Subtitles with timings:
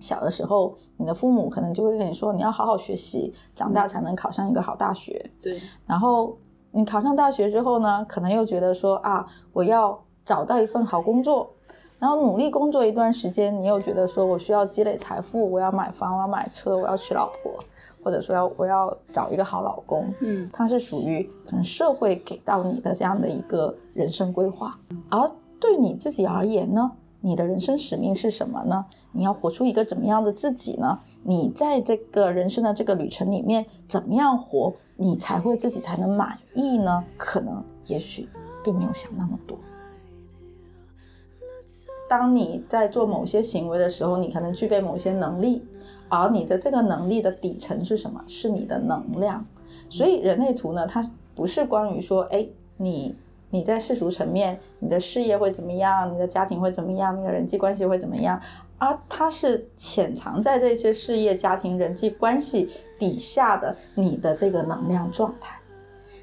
[0.00, 5.30] 小的时候，你的父母可能就会跟你说，你要好好学习，长大才能考上一个好大学。
[5.40, 6.36] 对，然后
[6.72, 11.48] 你考上大学之后呢，可能又觉得说啊，我要找到一份好工作，
[11.98, 17.52] 然后努力工作一段时间，你又觉得说我需要积累财富，我要买房，我要买车，我要娶老婆，
[18.02, 20.12] 或者说要我要找一个好老公。
[20.20, 24.76] 嗯，它是属于可能社会给到你的这样的一个人生规划，
[25.08, 26.90] 而对你自己而言呢，
[27.20, 28.84] 你的人生使命是什么呢？
[29.16, 30.98] 你要活出一个怎么样的自己呢？
[31.22, 37.02] 你在这个人生的这个旅程里面，怎么样活，你才会自己才能满意呢？
[37.16, 38.28] 可能也许
[38.62, 39.58] 并没有想那么多。
[42.08, 45.66] 当你在做某些行为的时候，你可能具备某些能力，
[46.08, 48.22] 而你的这个能力的底层是什么？
[48.28, 49.44] 是你的能量。
[49.88, 51.02] 所以人类图呢，它
[51.34, 52.46] 不是关于说，哎，
[52.76, 53.16] 你
[53.50, 58.40] 你在世俗层面，你的事业会怎么样，你的家庭会怎么样，你的人际关系会怎么样，
[58.78, 62.68] 而它是潜藏在这些事业、家庭、人际关系
[62.98, 65.58] 底下的你的这个能量状态。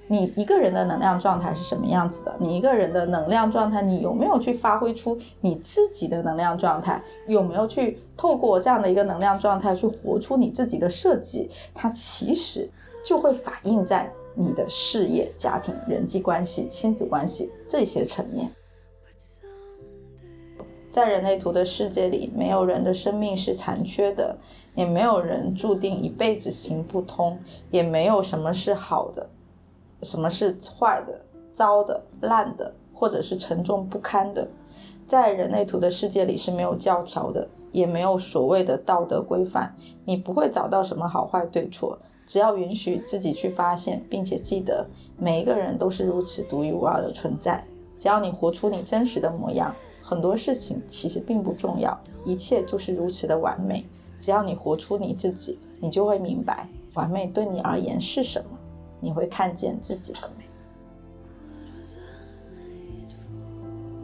[0.07, 2.35] 你一个人的能量状态是什么样子的？
[2.37, 7.01] 你一个人的能量状态，你有没有去发挥出你自己的能量状态？
[7.25, 11.49] 有没有去透过这样的一个能量状态去活出你自己的设计？
[11.73, 12.69] 它其实
[13.03, 18.51] 就会反映在你的事业、家庭、人际关系、亲子关系这些层面。
[20.93, 24.37] 在人类图的世界里，没有人的生命是残缺的，
[24.75, 27.39] 也没有人注定一辈子行不通，
[27.71, 29.27] 也没有什么是好的。
[30.03, 31.19] 什么是坏的、
[31.51, 34.47] 糟的、烂的，或者是沉重不堪的？
[35.07, 39.75] 在人类图的世界里是没有教条的，也没有所谓的道德规范。
[40.05, 44.85] 你不会找到什么好坏对错，只要允许自己去发现，并且记得
[45.17, 47.65] 每一个人都是如此独一无二的存在。
[47.97, 49.73] 只要你活出你真实的模样，
[50.05, 53.85] 很多事情其实并不重要，一切就是如此的完美。
[54.19, 58.49] 只要你活出你自己，你就会明白完美对你而言是什么。
[58.99, 60.43] 你会看见自己的美。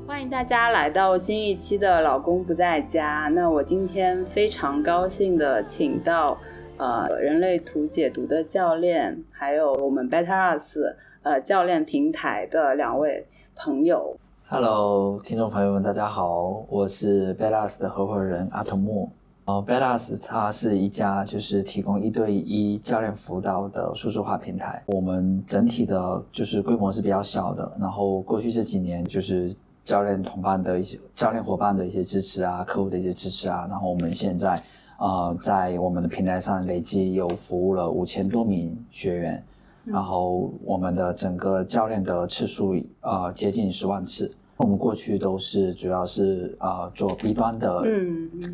[0.07, 3.27] 欢迎大家来到新一期的《老公不在家》。
[3.33, 6.37] 那我今天非常高兴的请到
[6.77, 10.77] 呃人类图解读的教练，还有我们 Better Us
[11.23, 14.17] 呃教练平台的两位朋友。
[14.51, 19.07] Hello，听众朋友们，大家好，我是 Better Us 的合伙人阿童木。
[19.45, 24.83] 呃，Betas 它是一家就是提供一对一教练辅导的数字化平台。
[24.87, 29.55] 我们整体的就是规模是比较小的，然后过去这几年就是
[29.85, 34.59] 教练同伴的一些教练伙伴的一些支持啊，客户的一些支持啊，然后我们现在
[34.97, 39.43] 呃在我们的平台上累计有服务了五千多名学员，
[39.85, 44.33] 然后我们的整个教练的次数呃接近十万次。
[44.59, 47.81] 我们过去都是主要是呃做 B 端的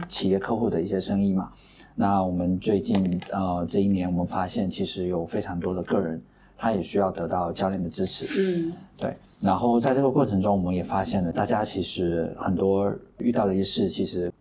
[0.08, 1.52] 企业客户的一些生意嘛，
[1.96, 6.22] 那我们最近呃这一年我们发现其实有非常多的个人，
[6.56, 14.32] 他也需要得到教练的支持，嗯，对，然后在这个过程中我们也发现了大家其实很多遇到的一些事，其实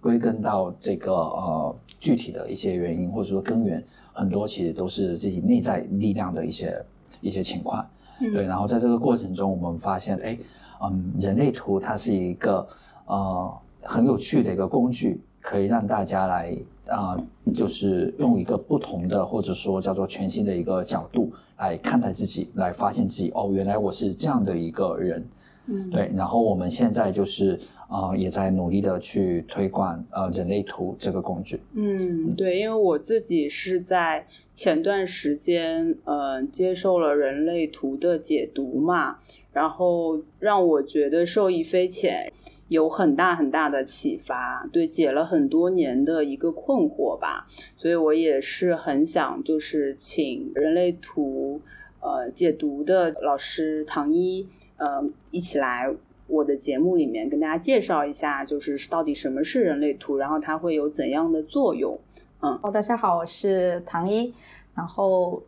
[0.00, 6.80] 归根到这个呃具体的一些原因或者说根源，很多其实都是自己内在力量的一些
[7.20, 7.84] 一些情况，
[8.20, 10.38] 对，然后在这个过程中我们发现哎。
[10.82, 12.66] 嗯，人类图它是一个
[13.06, 13.52] 呃
[13.82, 16.56] 很有趣的一个工具，可以让大家来
[16.88, 17.16] 啊，
[17.54, 25.24] 就是用一个不同的或者说叫做全新的一个角度来看待自己，来发现自己哦，原来我是这样的一个人，
[25.66, 26.10] 嗯，对。
[26.16, 31.60] 然后我们现在就是啊，也在努力的去推广呃人类图这个工具。
[31.74, 39.18] 嗯，对，因为我自己是在前段时间呃接受了人类图的解读嘛。
[39.58, 42.32] 然后让我觉得受益匪浅，
[42.68, 47.48] 有很大很大的启发，对解了很多年的一个困惑吧。
[47.76, 51.60] 所以我也是很想，就是请人类图
[51.98, 54.46] 呃解读的老师唐一
[54.76, 55.02] 呃
[55.32, 55.92] 一起来
[56.28, 61.98] 我的节目里面跟大家介绍一下，就是到底什么是人类图，然后它会有怎样的作用。
[62.42, 64.32] 嗯，哦，大家好，我是唐一。
[64.76, 65.42] 然后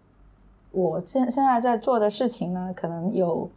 [0.72, 3.48] 我现现在在做的事情呢，可能有。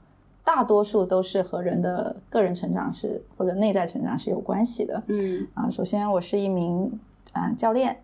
[0.44, 5.02] 大多数都是和人的个人成长是或者内在成长是有关系的。
[5.08, 6.92] 嗯啊，首先我是一名
[7.32, 7.98] 啊教练，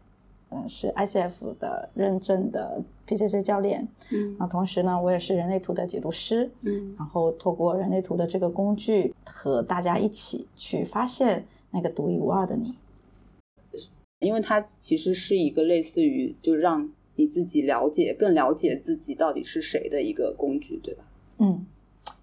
[0.49, 3.85] 嗯，是 ICF 的认证的 PCC 教练。
[4.11, 6.49] 嗯啊，同时呢，我也是人类图的解读师。
[6.61, 12.75] 嗯，然后透过人类图的这个工具，和大家一起去发现那个独一无二的你。
[14.19, 21.03] 因为它其实是一个类似于，就让你自己了解、更了解自己到底是谁的一个工具，对吧？
[21.39, 21.65] 嗯。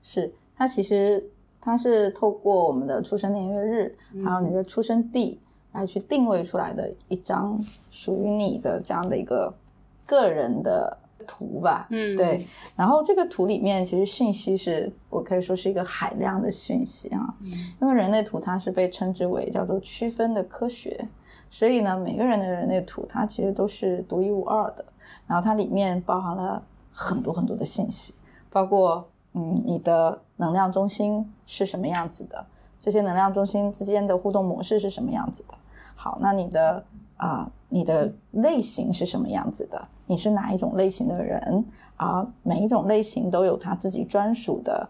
[0.09, 1.29] 是它其实
[1.61, 5.41] 它是透过我们的出生年月日，还有你的出生地，
[5.73, 7.61] 来去定位出来的一张
[7.91, 9.53] 属于你的这样的一个
[10.07, 11.89] 个人的图吧。
[11.91, 12.47] 嗯对。
[12.77, 17.35] 然后这个图里面其实信息是我可以说是一个海量的信息啊，
[17.81, 21.09] 因为人类图它是被称之为叫做区分的科学，
[21.51, 24.85] 所以呢，每个人的人类图它其实都是独一无二的，
[25.27, 26.63] 然后它里面包含了
[26.93, 28.15] 很多很多的信息，
[28.49, 29.05] 包括
[29.37, 32.45] 嗯你的能量中心是什么样子的，
[32.81, 35.55] 这些能量中心之间的互动模式是什么样子的。
[35.95, 36.83] 好，那你的
[37.19, 39.89] 啊、你的类型是什么样子的？
[40.07, 41.65] 你是哪一种类型的人？
[41.97, 44.89] 啊，每一种类型都有他自己专属的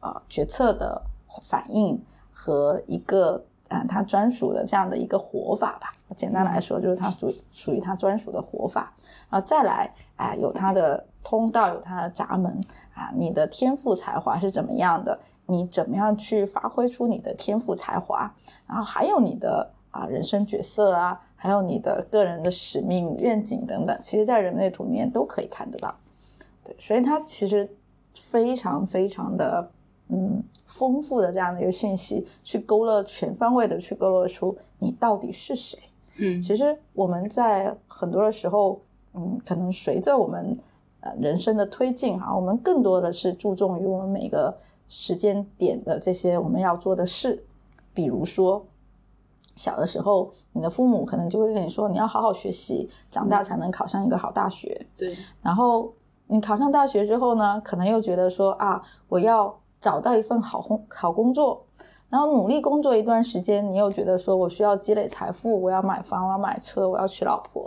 [0.00, 1.00] 呃决策的
[1.42, 2.00] 反应
[2.32, 5.92] 和一个啊、他专属的这样的一个活法吧。
[6.16, 8.92] 简单来说，就是他属属于他专属的活法。
[9.28, 12.52] 啊，再来啊、有他的通道，有它的闸门
[12.94, 15.18] 啊，你的天赋才华是怎么样的？
[15.46, 18.32] 你怎么样去发挥出你的天赋才华？
[18.68, 25.92] 然后还有你的啊人生角色啊，还有你的个人的使命、愿景等等，其实在人类图里面都可以看得到。
[26.62, 27.68] 对，所以它其实
[28.14, 29.68] 非常非常的
[30.08, 35.76] 嗯丰富的这样的一个信息，去勾勒全方位的去勾勒出你到底是谁。
[36.18, 38.80] 嗯其实我们在很多的时候，
[39.14, 40.56] 嗯，可能随着我们
[41.06, 44.56] 呃人生的推进哈，我们更多的是注重于我们每个
[44.88, 47.44] 时间点的这些我们要做的事，
[47.94, 48.66] 比如说。
[49.56, 54.86] 小的时候，你的父母可能就会跟你说，你要好好学习，长大才能考上一个好大学。
[54.98, 55.90] 对，然后
[56.26, 61.64] 你考上大学之后呢，可能又觉得说啊，我要找到一份好工好工作，
[62.10, 67.66] 然后努力工作一段时间，你又觉得说我需要积累财富，我要买房，我要买车，我要娶老婆，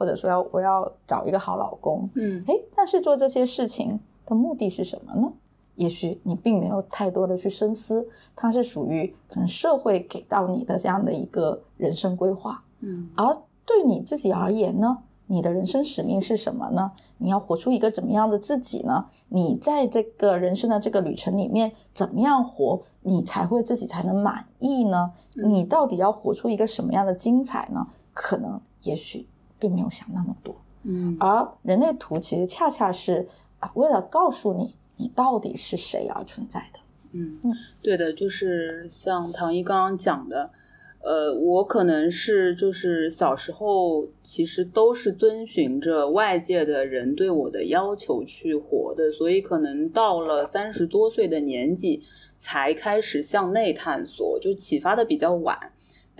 [0.00, 2.08] 或者说要我要找一个好老公。
[2.14, 5.30] 嗯诶，但是做这些事情的目的是什么呢？
[5.76, 12.62] 也许你并没有太多的去深思，它是属于可能社会给到你的这样的一个人生规划。
[12.80, 13.36] 嗯而
[13.66, 16.90] 对你自己而言呢，你的人生使命是什么呢？
[17.18, 19.04] 你要活出一个怎么样的自己呢？
[19.28, 25.12] 你在这个人生的这个旅程里面，怎么样活，你才会自己才能满意呢？
[25.46, 27.86] 你到底要活出一个什么样的精彩呢？
[28.12, 29.28] 可能也许
[29.60, 30.56] 并没有想那么多。
[30.82, 33.28] 嗯而人类图其实恰恰是
[33.58, 36.80] 啊，为了告诉你你到底是谁而存在的。
[37.12, 37.52] 嗯嗯，
[37.82, 40.50] 对的，就是像唐一刚刚讲的，
[41.02, 52.02] 呃，我可能是就是小时候其实都是遵循着外界的人对我的要求去活的，所以可能到了三十多岁的年纪
[52.38, 55.58] 才开始向内探索，就启发的比较晚。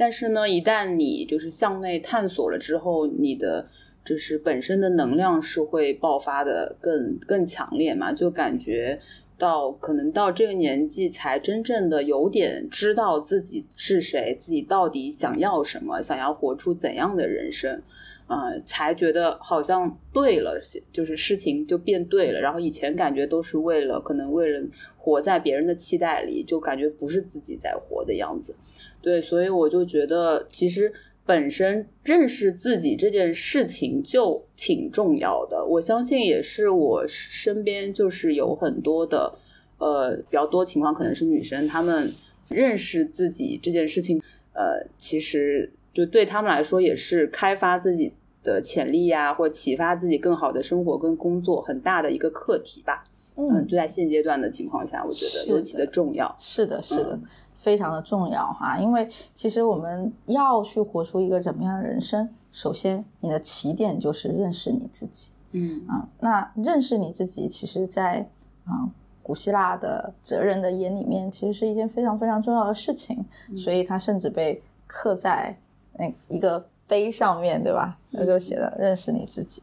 [0.00, 3.68] 但是呢，一旦你就是向内探索了之后，你的
[4.02, 8.98] 就是本身的能量是会爆发的更更强烈嘛，就感觉
[9.36, 17.82] 到可能到这个年纪才真正的有点知道自己是谁，自己到底想要什么，想要活出怎样的人生。
[18.26, 20.58] 呃，才觉得好像对了，
[20.92, 22.40] 就是事情就变对了。
[22.40, 24.64] 然后以前感觉都是为了，可能为了
[24.96, 28.54] 活在别人的期待里，就感觉不是自己在活的样子。
[29.02, 30.92] 对，所以我就觉得，其实
[31.24, 35.64] 本身认识自己这件事情就挺重要的。
[35.64, 39.32] 我相信也是我身边就是有很多的，
[39.78, 42.12] 呃，比较多情况可能是女生，她们
[42.48, 44.20] 认识自己这件事情，
[44.52, 48.12] 呃，其实就对她们来说也是开发自己
[48.42, 53.04] 的潜力呀、或启发自己更好的生活跟工作很大的一个课题吧。
[53.36, 56.36] 嗯，就在现阶段的情况下，我觉得尤其的重要。
[56.38, 57.22] 是的，是的，嗯
[57.60, 58.78] 非常的重要哈。
[58.78, 66.08] 因为其实我们要去活出一个怎么样的人生，首先你的起点就是认识你自己嗯啊。
[66.20, 68.26] 那认识你自己，其实在
[68.64, 68.88] 啊
[69.22, 73.24] 古希腊的哲人的眼里面，其实是一件非常非常重要的事情，
[73.56, 75.54] 所以它甚至被刻在
[75.92, 77.96] 那一个碑上面，对吧？
[78.10, 79.62] 那就写了“认识你自己”。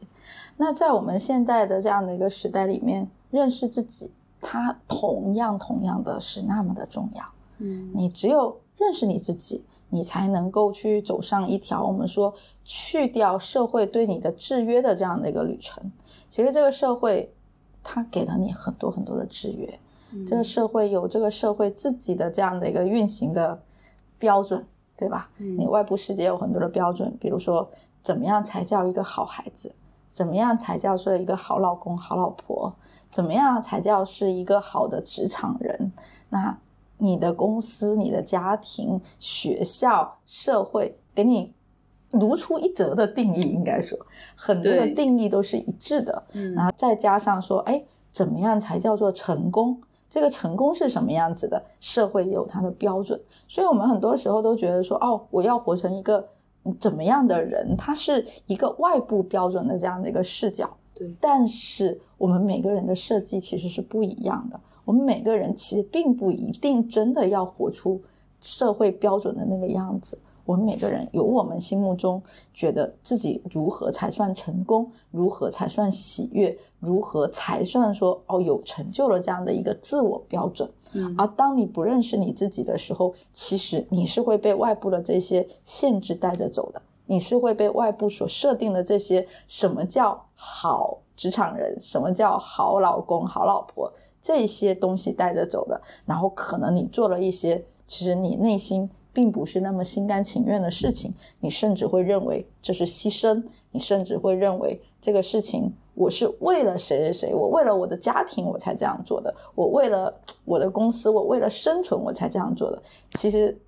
[0.56, 7.22] 那在我们现在的这样的一个时代里面，认识自己，它同样同样的是那么的重要。
[7.58, 12.32] 嗯你只有认识你自己，你才能够去走上一条我们说
[12.64, 15.90] 去掉社会对你的制约的这样的一个旅程。
[16.30, 17.32] 其实这个社会，
[17.82, 19.78] 它给了你很多很多的制约，
[20.26, 23.60] 这个社会有这个社会自己的这样的一个运行的
[24.18, 24.64] 标准，
[24.96, 25.30] 对吧？
[25.38, 27.68] 你外部世界有很多的标准，比如说
[28.02, 29.74] 怎么样才叫一个好孩子，
[30.08, 32.72] 怎么样才叫做一个好老公、好老婆，
[33.10, 35.92] 怎么样才叫是一个好的职场人？
[36.28, 36.58] 那
[36.98, 41.52] 你的公司、你的家庭、学校、社会给你
[42.10, 43.98] 如出一辙的定义，应该说
[44.34, 46.22] 很多的定义都是一致的。
[46.34, 49.80] 嗯然后再加上说，哎，怎么样才叫做成功？
[50.10, 53.20] 这个成功是什么样子的，社会也有它的标准。
[53.46, 56.26] 所以我们很多时候都觉得说，哦，我要活成一个
[56.80, 60.74] 怎么样的人，它是一个外部标准的这样的一个视角。
[60.94, 64.58] 对，但是我们每个人的设计其实是不一样的。
[64.88, 68.00] 我们每个人其实并不一定真的要活出
[68.40, 70.18] 社会标准的那个样子。
[70.46, 72.22] 我们每个人有我们心目中
[72.54, 80.66] 觉得自己如何才算成功，如何才算喜悦，如何才算说哦有成就了这样的一个自我标准。
[80.94, 93.92] 嗯而当你不认识你自己的时候，其实你是会被外部的这些限制带着走的，你是会被外部所设定的这些什么叫好职场人，什么叫好老公、好老婆
[94.28, 95.80] 这些东西带着走的。
[96.04, 112.82] 然后可能你做了一些，其实你内心并不是那么心甘情愿的事情，你甚至会认为这是牺牲，你甚至会认为这个事情我是为了谁谁谁，我为了我的家庭我才这样做的，我为了我的公司，我为了生存我才这样做的。
[113.12, 113.58] 其实，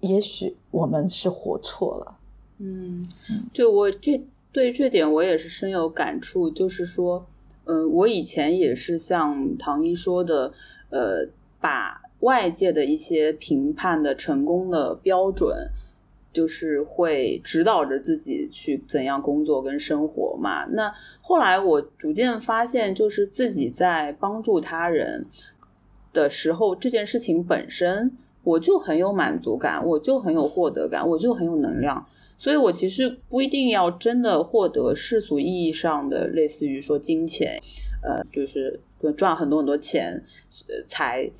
[0.00, 2.16] 也许我们是活错了。
[2.58, 3.06] 嗯，
[3.52, 7.26] 对我这对这点我也是深有感触，就是说，
[7.66, 10.52] 嗯、我以前也是像唐一说的，
[10.90, 11.26] 呃，
[11.60, 15.68] 把外界的一些评判的成功的标准，
[16.32, 20.64] 就是会指导着自己去怎样工作跟生活嘛。
[20.66, 25.26] 那后来我逐渐发现，就是自己在帮助他人
[26.12, 28.10] 的时候，这件事情本身
[28.42, 32.06] 我就很有满足感，我就很有获得感，我就很有能量。
[32.36, 37.58] 所以我其实不一定要真的获得世俗意义上的类似于说金钱，
[38.02, 38.78] 呃，就是
[39.16, 40.22] 赚很多很多钱，
[40.68, 41.30] 呃，才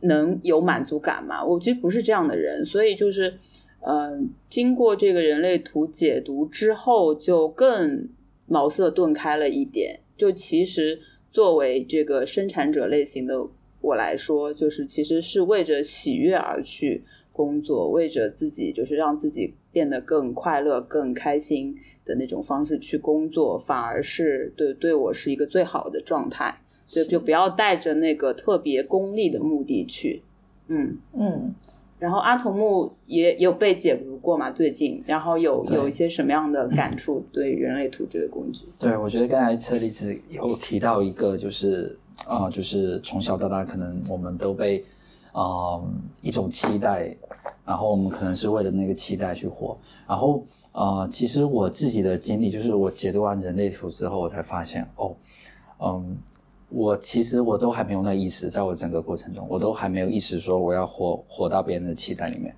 [0.00, 1.42] 能有满足感嘛。
[1.44, 3.38] 我其实不是这样的人，所以就是，
[3.80, 4.18] 呃，
[4.50, 8.08] 经过这个人类图解读之后，就更
[8.46, 10.00] 茅塞顿开了一点。
[10.16, 10.98] 就其实
[11.30, 13.46] 作为这个生产者类型的
[13.80, 26.62] 我来说，就是其实是为着喜悦而去工作，为着自己就是让自己变得更快乐、更开心的那种方式去工作，反而是对对我是一个最好的状态。
[26.86, 30.22] 就就不要带着那个特别功利的目的去，
[30.68, 30.96] 嗯。
[31.12, 31.54] 嗯，
[31.98, 38.64] 然后阿童木也也有被解读过嘛，最近，然后有有一些什么样的感触对人类图这个工具？
[38.78, 44.82] 对，我觉得刚才车厘子有提到一个，就是啊、就是从小到大，可能我们都被
[45.32, 45.82] 啊、
[46.22, 47.14] 一种期待，
[47.64, 49.76] 然后我们可能是为了那个期待去活。
[50.06, 55.16] 然后呃，其实我自己的经历就是，我解读完人类图之后，我才发现哦，
[55.80, 56.16] 嗯，
[56.68, 62.54] 我其实我都还没有那意识，在我整个过程中，我都还没有意识说我要活活到别人的期待里面。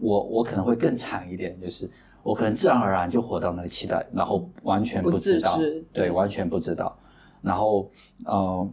[0.00, 1.88] 我我可能会更惨一点，就是
[2.22, 5.58] 我可能自然而然就活到那个期待，然后完全不知道，
[5.92, 6.96] 对完全不知道。
[7.40, 7.88] 然后，
[8.24, 8.68] 呃，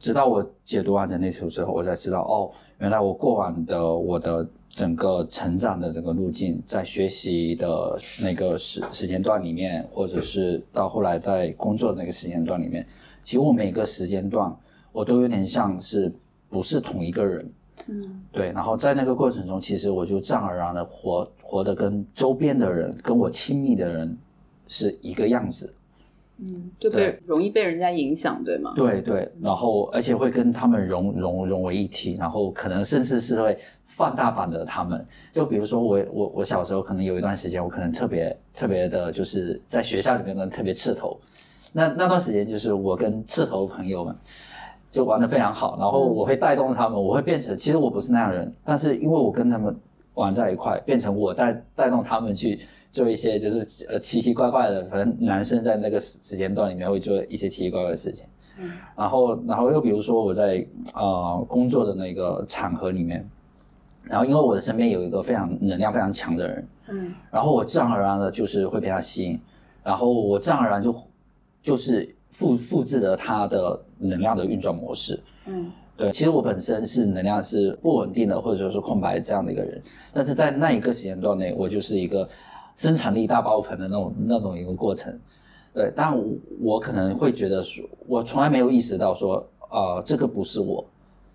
[0.00, 12.84] 直到我解读完人类图之后，我才知道，哦，原来我过往的我的整个成长的这个路径，在学习的那个时时间段里面，或者是到后来在工作的那个时间段里面，
[13.22, 14.52] 其实我每个时间段，
[14.90, 16.12] 我都有点像是
[16.50, 17.52] 不是同一个人。
[17.86, 24.18] 嗯对，然后在那个过程中，其实我就自然而然的活活得跟周边的人、跟我亲密的人
[24.66, 25.72] 是一个样子。
[26.38, 28.72] 嗯，就被容易被人家影响，对吗？
[28.74, 35.06] 对对，然后而且会跟他们融融融为一体，然后可能甚至是会放大版的他们。
[35.32, 41.16] 就比如说我我我小时候可能有一段时间，我可能特别特别的，就是在学校里面呢特别刺头。
[41.72, 44.14] 那那段时间就是我跟刺头朋友们
[44.90, 49.76] 就玩的非常好，然后我会带动他们，我会变成其实我不是那样的人，但是因为我跟他们
[50.14, 52.60] 玩在一块，变成我带带动他们去
[52.94, 58.24] 做一些就是呃奇奇怪怪的，反正男生在那个时时间段里面会做一些奇奇怪怪的事情。
[58.56, 63.28] 嗯然后，然后又比如说我在呃工作的那个场合里面，
[64.04, 69.40] 然后因为我的身边有一个非常能量非常强的人，嗯然后我自然而然的就是会被他吸引，
[69.82, 70.94] 然后我自然而然就
[71.64, 75.20] 就是复复制了他的能量的运转模式。
[75.46, 79.80] 嗯对，其实我本身是能量是不稳定的，或者说是空白这样的一个人，
[80.12, 82.28] 但是在那一个时间段内，我就是一个
[82.76, 85.18] 生产力大爆棚的那种那种一个过程。
[85.72, 86.24] 对，但我
[86.60, 90.84] 我可能会觉得说，我从来没有意识到说，呃，这个不是我。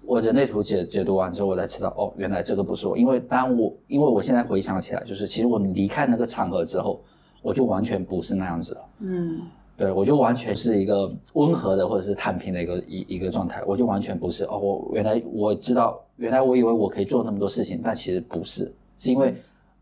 [0.06, 2.98] 我人类图解解读完之后，我才知道，哦，原来这个不是我。
[2.98, 7.00] 因为当我因为我现在回想起来，就是其实我离开那个场合之后，
[7.42, 8.82] 我就完全不是那样子了。
[9.02, 9.42] 嗯
[9.78, 19.36] 对，我就完全是一个温和的或者是躺平的一个一一个状态，我就完全不是哦，我原来我知道，原来我以为我可以做那么多事情，但其实不是，是因为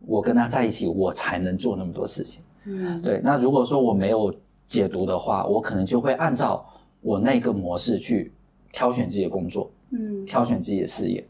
[0.05, 2.41] 我跟他在一起，我才能做那么多事情。
[2.65, 4.33] 嗯对，那如果说我没有
[4.65, 6.65] 解读的话，我可能就会按照
[7.01, 8.33] 我那个模式去
[8.71, 11.25] 挑选自己的工作，嗯挑选自己的事业。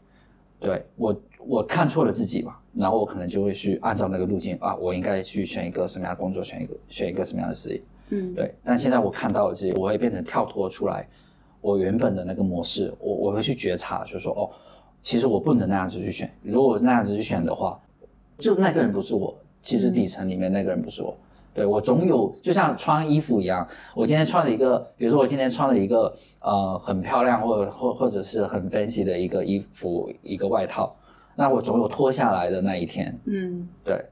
[0.60, 7.82] 对我，我看错了自己嘛，然后我可能就会去按照那个路径啊，我应该去选一个什么样的工作，选一个选一个什么样的事业。
[8.10, 11.08] 嗯对，但现在我看到了自己，我会变成跳脱出来
[11.60, 14.50] 我原本的那个模式，我我会去觉察，就说哦，
[15.02, 17.80] 其实我不能那样子去选，如果那样子去选的话，
[18.38, 21.16] 就那个人不是我，其实底层里面那个人不是我。
[21.54, 23.66] 对我总有，就像穿衣服一样，
[23.96, 30.94] 我今天穿了一个，比如说我今天穿了一个呃很漂亮或者或或者是很 fancy 的一个衣服一个外套，
[31.34, 33.18] 那我总有脱下来的那一天。
[33.24, 34.04] 嗯，对，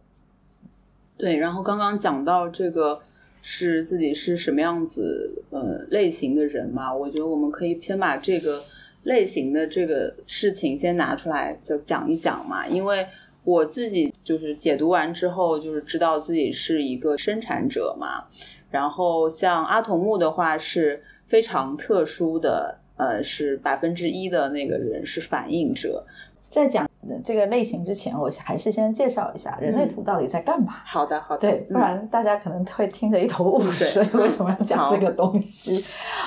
[1.17, 1.37] 对。
[1.37, 2.99] 然后刚刚讲到这个
[3.43, 8.61] 是自己是什么样子呃类型的人嘛，我觉得我们可以先把这个
[9.05, 13.07] 类型的这个事情先拿出来就讲一讲嘛，因为。
[13.47, 18.25] 我自己就是解读完之后，就是知道自己是一个生产者嘛。
[18.69, 26.05] 然后像阿童木的话是非常特殊的，呃，是百分之一的那个人是反应者。
[26.41, 26.89] 在讲
[27.25, 30.73] 这个类型之前，我还是先介绍一下人类图到底在干嘛。
[30.85, 31.49] 好的，好的。
[31.49, 35.85] 对，不然大家可能会听着一头雾水，为什么要讲这个东西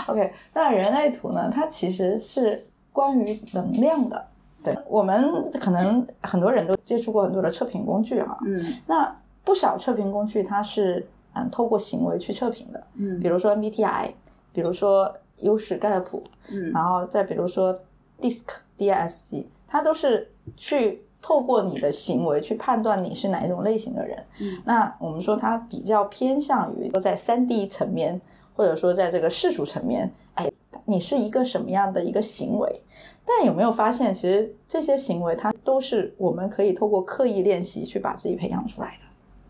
[0.07, 1.51] ？OK，那人类图呢？
[1.53, 4.28] 它其实是关于能量的。
[4.63, 14.11] 对我们可能很多人都接触过很多的测评工具啊，嗯，那不少测评工具它是嗯透过行为去测评的，嗯，比如说 MBTI，
[14.51, 17.79] 比如说优势盖勒普，嗯，然后再比如说
[18.19, 18.43] DISC
[18.77, 24.17] DISC，它都是去透过你的行为去判断你是哪一种类型的人。
[24.41, 28.19] 嗯，那我们说它比较偏向于说在三 D 层面，
[28.55, 30.49] 或者说在这个世俗层面，哎，
[30.85, 32.81] 你是一个什么样的一个行为？
[33.25, 39.03] 但有没有发现，其实这些行为它都是我们可以透过刻意练习去把自己培养出来的。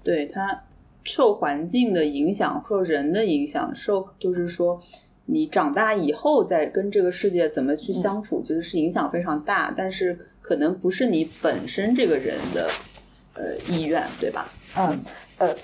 [0.04, 0.64] 对它
[1.04, 4.82] 受环境的影响，受人的影响，受就是说
[5.28, 9.72] 你长大以后再跟这个世界怎么去相处，其实是影响非常大。
[9.78, 12.70] 但是可能不是你本身这个人的
[13.36, 14.52] 呃意愿，对吧？
[14.76, 15.00] 嗯
[15.38, 15.56] 呃，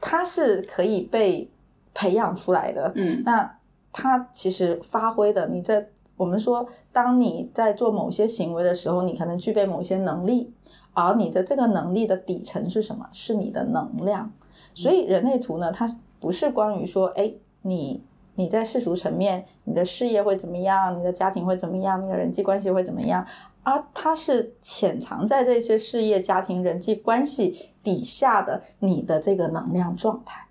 [0.00, 1.48] 它是可以被
[1.94, 2.90] 培养出来的。
[2.96, 3.58] 嗯那
[3.92, 10.52] 它其实发挥的，你在我们说，当你在做某些行为的时候，你可能具备某些能力，
[10.92, 13.08] 而你的这个能力的底层是什么？
[13.10, 14.30] 是你的能量。
[14.74, 15.88] 所以人类图呢，它
[16.20, 18.02] 不是关于说，哎，你
[18.34, 23.26] 你在世俗层面，你的事业会怎么样，你的家庭会怎么样，你的人际关系会怎么样，
[23.62, 30.46] 而它是潜藏在这些事业、家庭、人际关系底下的你的这个能量状态。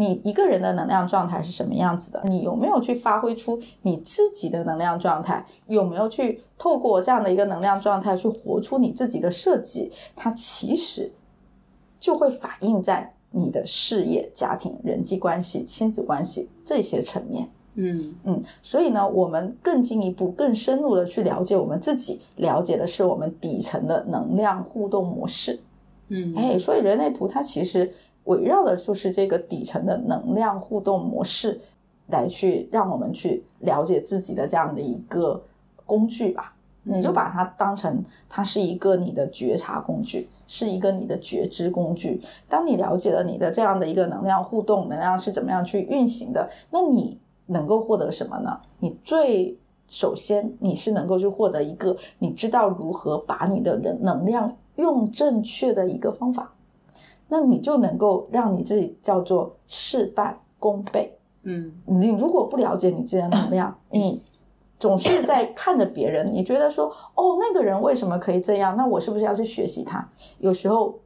[0.00, 2.22] 你一个人的能量状态是什么样子的？
[2.24, 5.44] 你有没有去发挥出你自己的能量状态？
[5.66, 9.92] 有没有去透过这样的一个能量状态去活出你自己的设计？
[10.16, 11.12] 它其实
[11.98, 17.50] 就会反映在你的事业、家庭、人际关系、亲子关系这些层面。
[17.74, 25.60] 嗯嗯，所以呢，我们更进一步、更深入的去了解我们自己，了解的是我们底层的能量互动模式。
[26.08, 27.92] 嗯，哎，所以人类图它其实
[28.24, 31.60] 围绕的就是这个底层的能量互动模式，
[32.08, 35.42] 来去让我们去了解自己的这样的一个
[35.86, 36.54] 工具吧。
[36.82, 42.18] 你就把它当成它是一个你的觉察工具，是一个你的觉知工具。
[42.48, 48.58] 当你了解了你的这样的一个能量互动，能量是怎么样去运行的，那你能够获得什么呢？
[48.78, 56.54] 你最首先你是能够去获得一个你知道如何把你的人能量用正确的一个方法，
[57.30, 61.16] 那你就能够让你自己叫做事半功倍。
[61.44, 64.22] 嗯你如果不了解你自己的能量， 你
[64.78, 68.76] 总是在看着别人，你觉得说，哦，那个人为什么可以这样？
[68.76, 70.06] 那我是不是要去学习他？
[70.38, 70.98] 有时候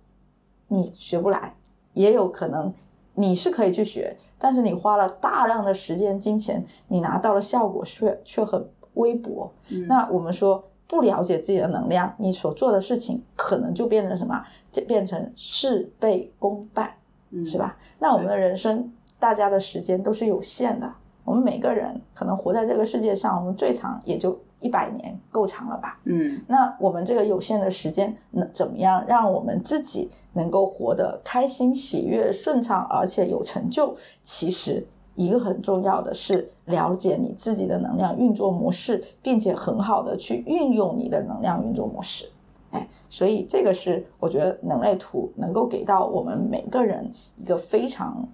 [0.68, 1.54] 你学不来，
[1.92, 2.72] 也有可能
[3.14, 9.52] 你是可以去学，但是你花了大量的时间、金钱，你拿到了效果却却很微薄。
[9.70, 10.64] 嗯那我们说。
[10.86, 14.44] 不了解自己的能量，你所做的事情可能就变成什么？
[14.70, 16.90] 就变成事倍功半。
[17.30, 17.58] 嗯，是？
[17.58, 17.76] 吧？
[17.98, 20.92] 那我们的人生，大家的时间都是有限的。
[21.24, 25.98] 我们每个人可能活在这个世界上，我们最长也就一百年，够长了吧？
[26.04, 33.96] 嗯那我们这个有限的时间，能怎么样让我们自己能够活得开心、喜悦、顺畅，而且有成就？
[34.22, 42.28] 其实一个很重要的是了解你自己的能量运作模式，并且很好的去运用你的能量运作模式。
[42.70, 48.28] 哎，所以这个是我觉得能类图能够给到我们每个人一个非常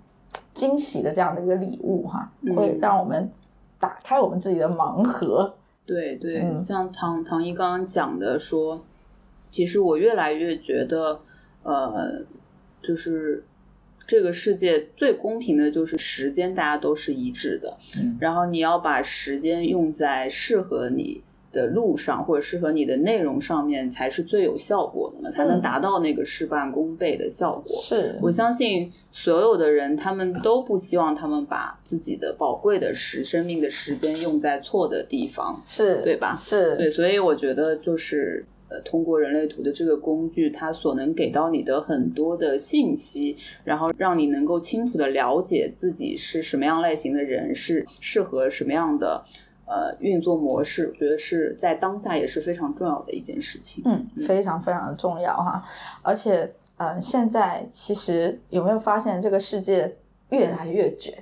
[0.55, 3.31] 惊喜的这样的一个礼物哈，嗯会让我们
[3.79, 5.55] 打开我们自己的盲盒。
[5.85, 8.81] 对对，嗯像唐唐一刚刚讲的说，
[9.51, 11.21] 其实我越来越觉得，
[11.63, 12.23] 呃，
[12.81, 13.45] 就是
[14.11, 17.79] 这个世界最公平的就是时间，大家都是一致的。
[17.97, 27.81] 嗯然后你要把时间用在适合你的路上，或者适合你的内容上面，才是最有效果的嘛，才能达到那个事半功倍的效果。
[27.81, 36.37] 是我相信所有的人，他们都不希望他们把自己的宝贵的时生命的时间用在错的地方，是，对吧？
[36.37, 49.25] 是，对，所以我觉得就是呃，通过人类图的这个工具，它所能给到你的很多的信息，然后让你能够清楚的了解自己是什么样类型的人，是适合什么样的
[49.67, 53.83] 呃运作模式，我觉得是在当下也是非常重要的一件事情。
[53.85, 55.65] 嗯，非常非常的重要哈，
[56.03, 59.97] 而且，嗯、现在其实有没有发现这个世界
[60.29, 61.13] 越来越卷？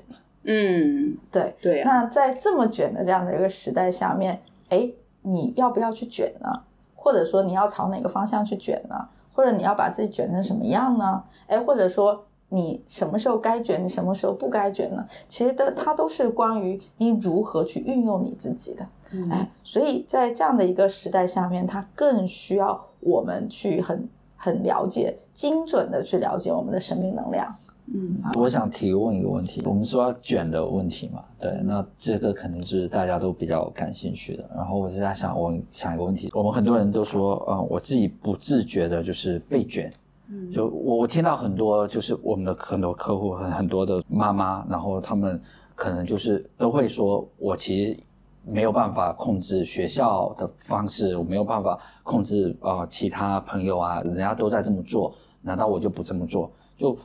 [0.44, 4.90] 嗯，对，对啊，那在这么卷的这样的一个时代下面，哎，
[5.22, 6.64] 你要不要去卷呢？
[7.00, 8.96] 或者说你要朝哪个方向去卷呢？
[9.32, 11.22] 或者你要把自己卷成什么样呢？
[11.46, 15.06] 哎，或者说你什么时候该卷，你什么时候不该卷呢？
[15.28, 18.84] 其实的它都是关于你如何去运用你自己的。
[19.12, 27.54] 嗯哎，所以在这样的一个时代下面，它更需要我们去很很了解、精准的去了解我们的生命能量。
[27.94, 34.48] 嗯我想提问一个问题，我们说要卷的问题嘛，对，那这个肯定是大家都比较感兴趣的。
[34.54, 39.90] 然后我是在想，我想一个问题，我们很多人都说，嗯，我自己不自觉的就是被卷，
[40.28, 45.40] 嗯就我我听到很多就是我们的很多客户很很多的妈妈，然后他们
[45.74, 47.98] 可能就是都会说，我其实
[48.44, 56.50] 没有办法控制学校的方式，我没有办法控制呃其他朋友啊，人家都在这么做，难道我就不这么做？
[56.76, 56.96] 就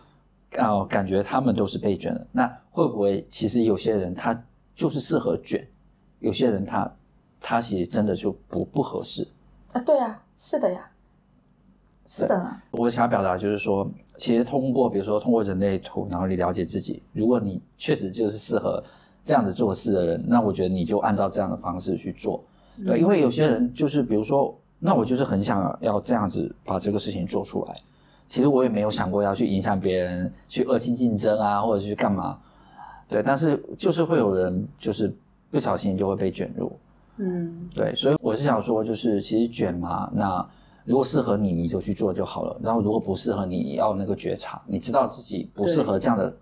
[0.57, 2.27] 啊、呃感觉他们都是被卷的。
[2.31, 4.43] 那会不会其实有些人他
[4.75, 5.67] 就是适合卷，
[6.19, 6.91] 有些人他
[7.39, 9.27] 他其实真的就不不合适？
[9.71, 10.89] 啊，对啊、是的呀，
[12.05, 12.55] 是的呢。
[12.71, 18.83] 我想表达就是说，其实通过比如说通过人类图，然后你了解自己，如果你确实就是适合
[19.23, 22.43] 这样子做事的人，那我觉得你就按照这样的方式去做。
[22.85, 27.81] 对，因为有些人就是比如说，那我就是很想要这样子把这个事情做出来，
[28.27, 32.37] 其实我也没有想过要去影响别人，去恶性竞争啊，或者去干嘛。
[33.07, 35.15] 对，但是就是会有人就是
[35.51, 36.71] 不小心就会被卷入。
[37.17, 40.43] 嗯对，所以我是想说，就是其实卷嘛，那
[40.83, 42.59] 如果适合你，你就去做就好了。
[42.63, 46.35] 然后如果不适合你，你要那个觉察，你知道自己不适合这样的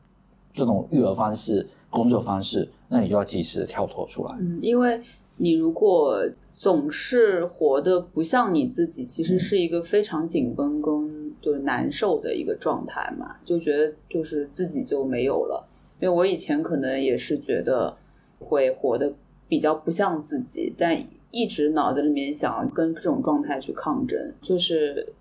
[0.54, 4.36] 这种育儿方式、工作方式，那你就要及时跳脱出来。
[4.40, 5.02] 嗯，因为
[5.36, 15.68] 你如果总是活得不像你自己，其实是一个非常紧绷跟就是难受的一个状态嘛，就觉得就是自己就没有了。
[16.00, 17.96] 因为我以前可能也是觉得
[18.40, 19.14] 会活得
[19.48, 25.14] 比较不像自己，但一直脑子里面想要跟这种状态去抗争，就是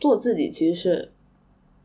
[0.00, 1.12] 做自己其实是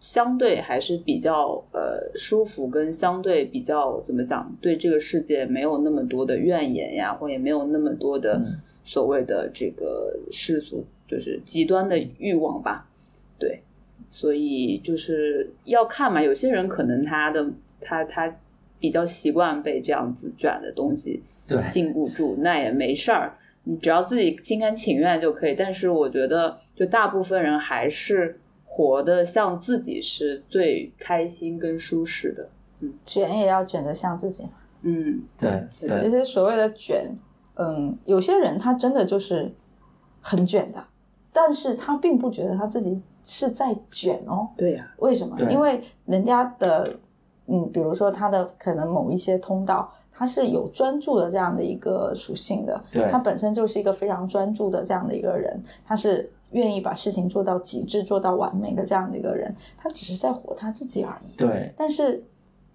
[0.02, 12.90] 相对还是比较呃舒服，跟相对比较怎么讲，对这个世界没有那么多的怨言呀，或也没有那么多的嗯所谓的这个世俗就是极端的欲望吧，
[13.38, 13.62] 对，
[14.10, 17.46] 所以就是要看嘛，有些人可能他的
[17.80, 18.36] 他他
[18.80, 25.54] 比较习惯被这样子卷的东西对禁锢住，那也没事儿，你只要自己心甘情愿就可以。
[25.54, 28.40] 但是我觉得，就大部分人还是
[28.73, 32.49] 活得像自己是最开心跟舒适的。
[33.05, 34.51] 卷也要卷得像自己嘛。
[34.84, 35.67] 嗯，对
[35.99, 37.13] 其实所谓的卷，
[37.55, 39.51] 嗯，有些人他真的就是
[40.21, 40.84] 很卷的，
[41.34, 44.47] 但是他并不觉得他自己是在卷哦。
[44.57, 45.38] 对呀、为什么？
[45.51, 46.95] 因为人家的，
[47.47, 61.36] 嗯，比如说他的可能某一些通道，他是有专注的这样的一个属性的，对他本身就是一个非常专注的这样的一个人，他是愿意把事情做到极致、做到完美的这样的一个人，他只是在活他自己而已。
[61.38, 62.24] 对但是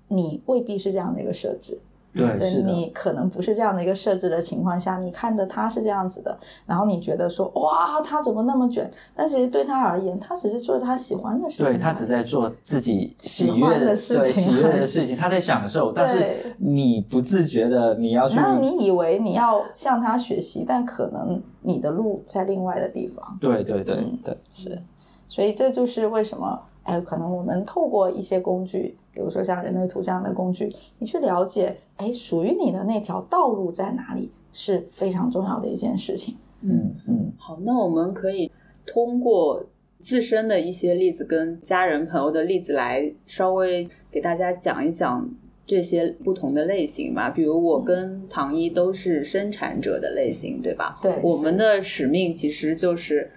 [0.08, 1.78] 你未必是这样的一个设置，
[2.16, 8.90] 对，对，你可能不是这样的一个设置的情况下，你看着他是这样子的，然后你觉得说哇，他怎么那么卷？
[9.14, 11.66] 但其实对他而言，他只是做他喜欢的事情。
[11.66, 23.36] 对他只在做自己喜悦的事情对喜悦的事情，他在享受，但是你不自觉的你要去，那你以为你要向他学习，但可能你的路在另外的地方。
[23.40, 24.80] 对对对嗯对，是，
[25.28, 36.36] 所以这就是为什么，哎，可能我们透过一些工具，比如说像人类图这样的工具，你去了解，哎，属于你的那条道路在哪里，是非常重要的一件事情。
[36.60, 38.52] 嗯嗯好，那我们可以
[38.84, 39.64] 通过
[40.00, 45.26] 自身的一些例子跟家人朋友的例子来稍微给大家讲一讲
[45.66, 47.30] 这些不同的类型吧。
[47.30, 50.98] 比如我跟唐一都是生产者的类型，对吧？
[51.00, 53.30] 对我们的使命其实就是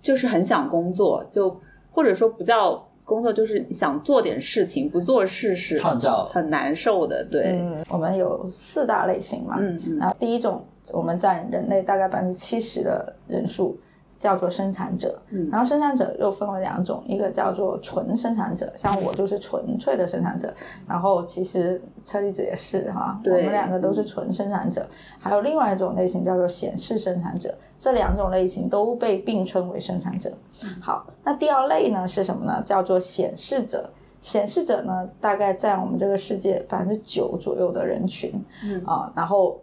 [0.00, 7.24] 就是很想工作，就或者说不叫工作就是想做点事情，不做事是创造很难受的。
[7.24, 13.78] 对，嗯，我们有四大类型嘛，嗯嗯然后第一种，我们占人类大概百分之七十的人数，
[14.18, 15.20] 叫做生产者。
[15.30, 20.52] 嗯然后生产者又分为两种，一个叫做纯生产者，像我就是纯粹的生产者，
[20.86, 24.86] 然后其实车厘子也是哈，我们两个都是纯生产者。
[25.18, 30.32] 还有另外一种类型叫做显示生产者，这两种类型都被并称为生产者。
[30.80, 32.62] 好，那第二类呢是什么呢？
[32.64, 33.90] 叫做显示者。
[34.22, 38.32] 显示者呢，大概占我们这个世界百分之九左右的人群，
[38.64, 39.60] 嗯啊，然后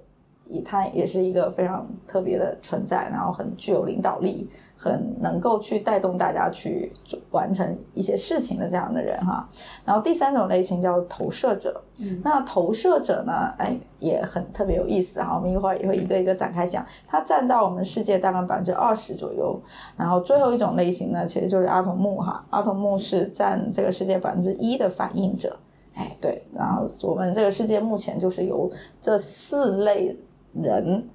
[0.54, 9.50] 以它也是一个非常特别的存在，然后很具有领导力，很能够去带动大家去做完成一些事情的这样的人哈。
[9.84, 15.36] 然后第三种类型叫投射者，嗯那投射者呢，哎，也很特别有意思哈。
[15.36, 19.60] 我们一会儿也会一个一个展开讲，它占到我们世界大概百分之二十左右。
[19.98, 25.58] 然后最后一种类型呢，其实就是阿童木哈，阿童木是占这个世界百分之一的反应者。
[25.96, 28.68] 哎，对，然后我们这个世界目前就是由
[29.00, 30.18] 这四类
[30.54, 31.08] 人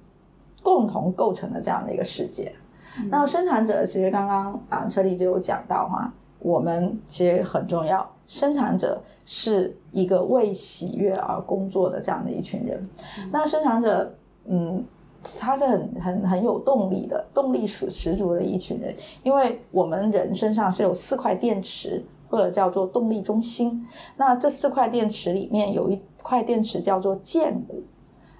[0.61, 2.53] 共同构成的这样的一个世界。
[3.09, 12.89] 那么生产者其实刚刚啊，车里就有讲到哈，我们其实很重要，生产者是一个为喜悦而工作的这样的一群人。
[13.31, 14.13] 那生产者，
[14.45, 14.83] 嗯，
[15.39, 22.03] 他是很很很有动力的，动力十十足的一群人，因为我们人身上是有四块电池。
[22.31, 23.83] 或者叫做动力中心，
[24.15, 27.81] 那这四块电池里面有一块电池叫做剑骨，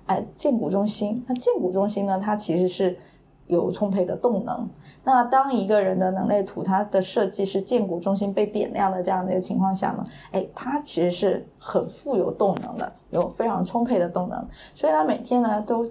[0.10, 1.24] 哎，建骨中心。
[1.28, 2.98] 那建骨中心呢，它其实是
[3.46, 4.68] 有充沛的动能。
[5.04, 15.86] 那当一个人的能类图它的设计是建骨中心被点亮的这样的一个情况下呢，哎，它其实是很富有动能的，有非常充沛的动能，所以他每天呢都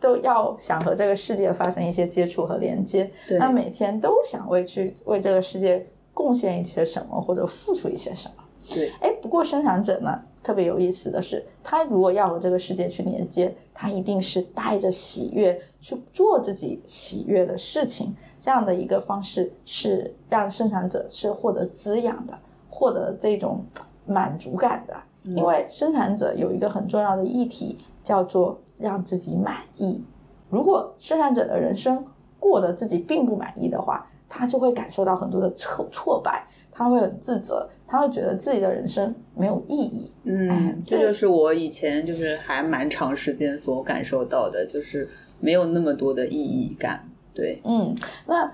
[0.00, 8.34] 都要想和这个世界发生一些接触和连接，对那每天都想为去为这个世界贡献一些什么，或者付出一些什么。
[8.74, 22.38] 对，哎，不过生产者呢，特别有意思的是，他如果要和这个世界去连接，他一定是带着喜悦去做自己喜悦的事情，这样的一个方式是让生产者是获得滋养的，
[22.70, 23.64] 获得这种
[24.06, 24.96] 满足感的。
[25.24, 30.02] 因为生产者有一个很重要的议题，叫做让自己满意。
[30.48, 32.02] 如果生产者的人生
[32.40, 36.46] 过得自己并不满意的话，他就会感受到很多的挫挫败，
[36.78, 40.12] 他会很自责，他会觉得自己的人生没有意义。
[40.26, 45.08] 哎嗯，这这就是我以前就是还蛮长时间所感受到的，就是
[45.40, 47.04] 没有那么多的意义感。
[47.34, 47.92] 对，嗯，
[48.26, 48.48] 那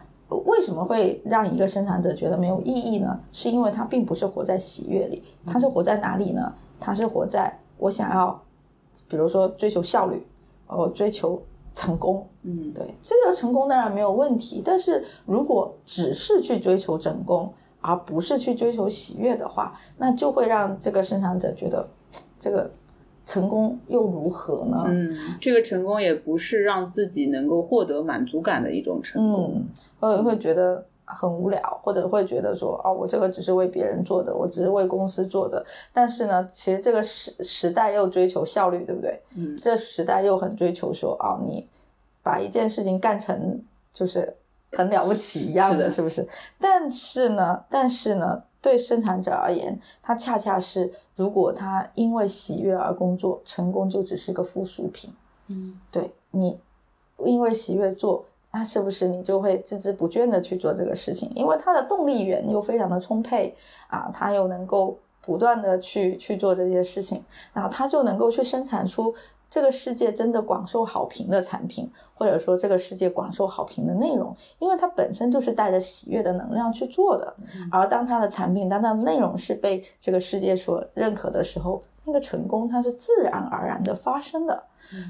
[0.46, 3.20] 为什么会让一个生产者觉得没有意义呢？
[3.30, 6.50] 是因为他并不是活在喜悦里，他是活在哪里呢？
[6.80, 8.42] 他是活在我想要，
[9.06, 10.26] 比如说追求效率，
[10.66, 11.42] 哦，追求
[11.74, 12.26] 成功。
[12.42, 17.52] 嗯，对，这个成功当然没有问题，但是如果只是去追求成功，
[17.86, 21.86] 而不是去追求喜悦的话，那就会让这个生产者觉得，
[22.38, 22.70] 这个
[23.26, 24.84] 成功又如何呢？
[24.86, 29.52] 嗯，这个成功也不是让自己能够获得满足感的一种成功。
[29.54, 29.68] 嗯，
[30.00, 35.62] 会会觉得很无聊，或者会觉得说，哦，我这个只是为别人做的，我只是为公司做的。
[35.92, 39.20] 但是呢，其实这个时时代又追求效率，对不对？
[39.36, 41.68] 嗯这时代又很追求说，哦，你
[42.22, 44.34] 把一件事情干成就是
[44.74, 46.26] 很了不起一样的，是不是？
[46.58, 55.12] 但是呢，但是呢，对生产者而言，他恰恰是，如果他因为喜悦而工作，成功就只是个附属品。
[55.48, 56.58] 嗯，对你
[57.24, 61.30] 因为喜悦做，那是不是你就会孜孜不倦的去做这个事情？
[61.34, 63.54] 因为他的动力源又非常的充沛
[63.88, 69.14] 啊，他又能够不断的去去做这些事情，然后他就能够去生产出
[69.54, 77.32] 这个世界真的广受好评的产品，或者说这个世界广受好评的内容，因为它本身就是带着喜悦的能量去做的。
[77.70, 84.60] 而当它的产品、当它的内容是被这个世界所认可的时候，那个成功它是自然而然的发生的。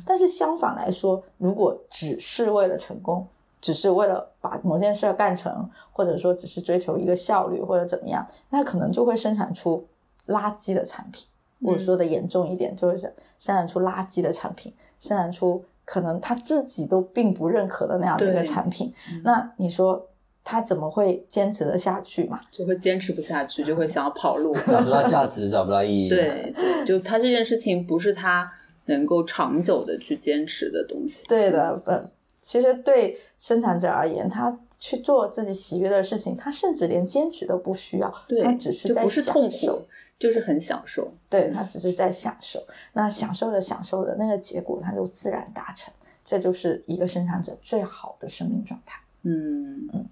[0.05, 3.27] 但是相反来说，如果只是为了成功，
[3.63, 9.87] 只是为了把某件事儿干成，或者说只是追求一个效率或者怎么样，那可能就会生产出
[10.27, 11.27] 垃圾的产品。
[11.65, 18.93] 我说的严重一点，就是生产出垃圾的产品，生产出可能他自己都并不认可的那样的一个产品。
[19.25, 20.09] 那你说
[20.43, 22.39] 他怎么会坚持的下去嘛？
[22.51, 24.55] 就会坚持不下去，就会想要跑路。
[24.67, 26.09] 找不到价值，找不到意义。
[26.11, 28.51] 对对，就他这件事情不是他
[28.87, 31.25] 能够长久的去坚持的东西。
[31.27, 39.87] 对的，呃，其实对生产者而言，他去做自己喜悦的事情，他甚至连坚持都不需要，对，他只是在享不是痛受苦，
[40.19, 41.13] 就是很享受。
[41.29, 45.93] 对他只是在享受，那享受着享受着那个结果，他就自然达成，
[46.25, 49.01] 这就是一个生产者最好的生命状态。
[49.23, 50.07] 嗯，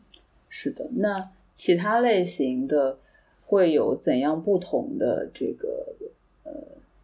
[0.49, 0.89] 是的。
[0.95, 2.99] 那其他类型的
[3.47, 5.95] 会有怎样不同的这个
[6.45, 6.53] 呃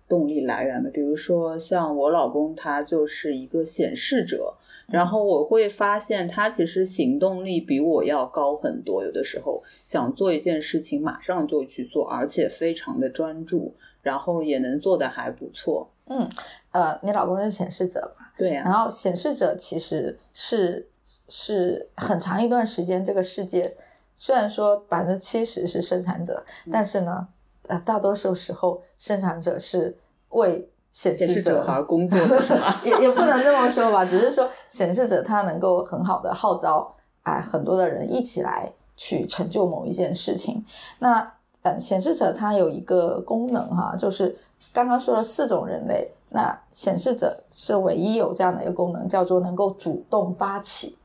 [0.09, 0.91] 动力来源呢？
[0.91, 4.55] 比如说像我老公，他就是一个显示者，
[4.91, 15.91] 然后我会发现他其实行动力比我要高很多，有的时候想做一件事情马上就去做，而且非常的专注，然后也能做得还不错。
[16.07, 16.27] 嗯，
[16.73, 18.27] 呃，你老公是显示者嘛？
[18.39, 20.89] 对呀、然后显示者其实是
[21.29, 23.75] 是很长一段时间，这个世界
[24.17, 27.29] 虽然说百分之七十是生产者，嗯但是呢，
[27.67, 29.99] 呃，大多数时候生产者是
[30.31, 30.67] 为
[30.99, 32.75] 显显示示者者而工作的是吗？
[32.83, 40.65] 也也不能这么说吧，只是说显示者他能够很好的号召哎很多的人一起来去成就某一件事情。
[40.99, 41.33] 那
[41.63, 44.37] 嗯，显示者他有一个功能哈，就是
[44.73, 50.99] 刚刚说了四种人类，那显示者是唯一有这样的一个功能，叫做能够主动发起。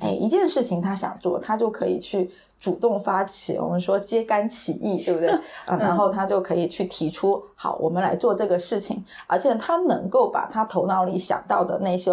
[0.00, 3.58] 哎，一件事情他想做，他就可以去主动发起。
[3.58, 5.28] 我们说揭竿起义， 对不对？
[5.66, 9.04] 啊，然后他就可以去提出，好，我们来做这个事情。
[9.26, 12.12] 而且他能够把他头脑里想到的那些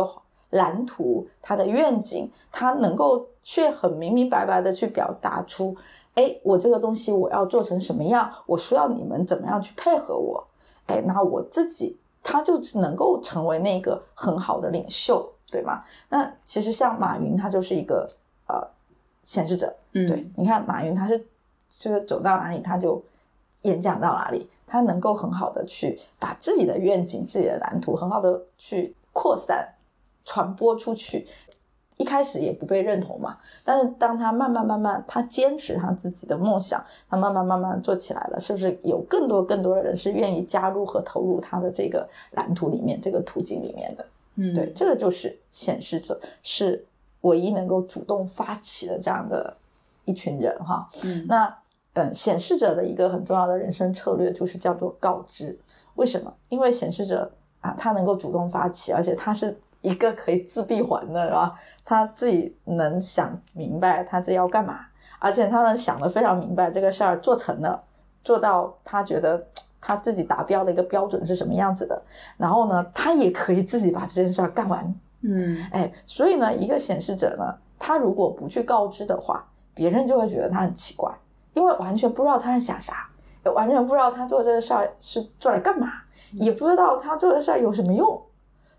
[0.51, 5.75] 蓝图、他的愿景，他能够却很明明白白的去表达出，
[6.15, 10.45] 哎，我这个东西我要做成什么样，我需要你们怎么样去配合我。
[10.86, 15.82] 哎，那我自己他就能够成为那个很好的领袖，对吗？
[16.10, 18.08] 那其实像马云，他就是一个
[18.47, 18.62] 呃
[19.23, 21.17] 显示者，嗯，对，你看马云他是
[21.69, 23.03] 就是走到哪里他就
[23.63, 29.67] 演讲到哪里，他能够很好的去把自己的愿景、自己的蓝图很好的去扩散、
[30.23, 31.27] 传播出去。
[31.97, 44.05] 一开始也不被认同嘛，但是当他慢慢慢慢，他坚持他自己的梦想，他慢慢慢慢做起来了，是不是有更多更多的人是愿意加入和投入他的这个蓝图里面、这个途径里面的？
[44.36, 46.83] 嗯，对，这个就是显示者，是
[47.23, 49.53] 唯一能够主动发起的这样的
[50.05, 50.88] 一群人哈。
[51.03, 51.53] 嗯，那
[51.93, 55.59] 嗯，显示者的一个很重要的人生策略就是叫做告知。
[55.95, 56.33] 为什么？
[56.49, 57.31] 因为显示者
[57.62, 61.53] 啊，他能够主动发起，而且他是一个可以自闭环的，是吧？
[61.86, 64.79] 他自己能想明白他这要干嘛，
[65.19, 67.83] 而且他能想得非常明白这个事儿做成了，
[68.23, 69.45] 做到他觉得
[69.79, 72.01] 他自己达标的一个标准是什么样子的。
[72.38, 74.93] 然后呢，他也可以自己把这件事儿干完。
[75.23, 81.12] 嗯哎，所以呢，一个显示者呢，他如果不去告知的话，别人就会觉得他很奇怪，
[81.53, 83.09] 因为完全不知道他在想啥，
[83.55, 85.88] 完全不知道他做这个事儿是做来干嘛，
[86.33, 88.21] 也不知道他做的事儿有什么用。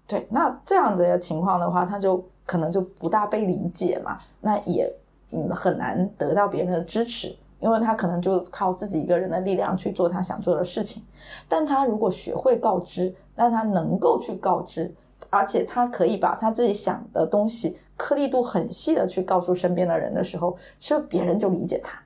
[0.06, 4.92] 对，那这样子的情况的话，他就可能就不大被理解嘛，那也
[5.30, 11.02] 嗯很难得到别人的支持，因为他可能就靠自己一个人的力量去做他想做的事情。
[11.48, 14.94] 但他如果学会告知，那他能够去告知，
[15.34, 21.98] 而且他可以把他自己想的东西颗粒度很细的去告诉身边的人的时候，是不是别人就理解他，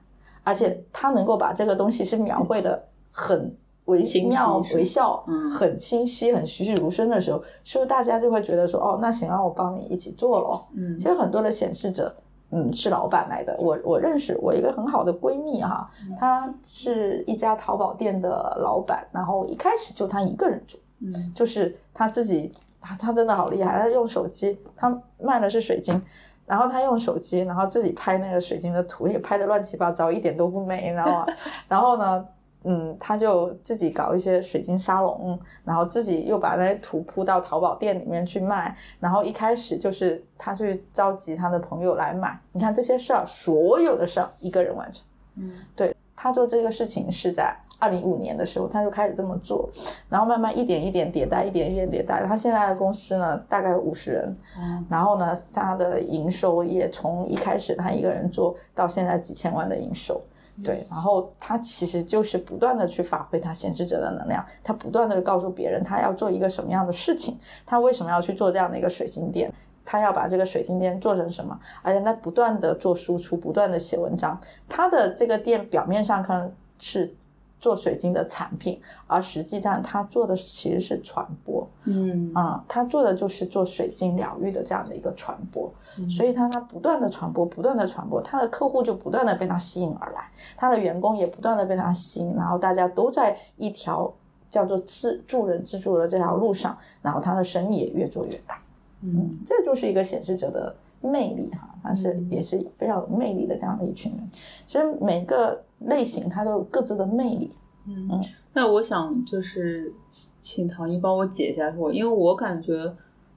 [0.44, 3.54] 而且他能够把这个东西是描绘的很
[3.86, 10.68] 惟妙是惟肖，嗯很清晰、很栩栩如生的时候，是不是大家就会觉得说，哦，那行，让我帮你一起做咯。
[10.74, 12.14] 嗯其实很多的显示者，
[12.50, 13.56] 嗯，是老板来的。
[13.58, 18.28] 我我认识我一个很好的闺蜜哈，她是一家淘宝店的
[18.62, 26.00] 老板，然后一开始就她一个人做，嗯就是她自己，她她真的好厉害，他用手机，他卖的是水晶。
[26.46, 31.26] 然后他用手机，然后自己拍那个水晶的图，也拍的乱七八糟，一点都不美，你知道吗？
[31.68, 32.26] 然后呢，
[32.64, 38.74] 嗯，他就自己搞一些水晶沙龙，然后自己又把那些图铺到淘宝店里面去卖。
[38.98, 45.04] 然后一开始就是他去召集他的朋友来买，你看这些事儿，所有的事儿一个人完成。
[45.36, 49.70] 嗯对他做这个事情是在二零一五年的时候，他就开始这么做，
[50.08, 52.26] 然后慢慢一点一点迭代，一点一点迭代。
[52.26, 54.84] 他现在的公司呢，大概五十人，嗯。
[54.90, 60.20] 然后呢，他的营收也从一开始他一个人做到现在几千万的营收。
[60.64, 69.48] 对，然后他其实就是不断的去发挥他显示者的能量，他不断的告诉别人他要做一个什么样的事情，他为什么要去做这样的一个水晶店，
[69.90, 74.38] 他要把这个水晶店做成什么，而且他不断的做输出，不断的写文章。
[74.68, 77.10] 他的这个店表面上看是
[77.58, 81.66] 做水晶的产品，而实际上他做的其实是传播。
[81.84, 82.30] 嗯。
[82.34, 85.72] 啊、他做的就是做水晶疗愈的这样的一个传播，
[86.06, 94.12] 所以他他不断的传播，不断的传播，他的客户就不断的被他吸引而来，他的员工也不断的被他吸引，然后大家都在一条
[94.50, 98.60] 叫做自助人自助的这条路上，然后他的生意也越做越大，
[99.02, 99.30] 嗯。
[99.44, 104.28] 这就是一个显示者的魅力哈，他是也是非常有魅力的这样的一群人，
[104.66, 107.50] 其实每个类型它都有各自的魅力，
[107.86, 108.20] 嗯，
[108.52, 109.92] 那我想就是
[110.40, 112.92] 请唐一帮我解一下惑，因为我感觉，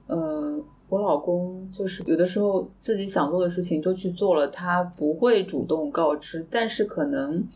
[0.08, 0.58] 呃，
[0.88, 7.46] 我老公就是有的时候自己想做的事情就去做了，他不会主动告知，但是可能，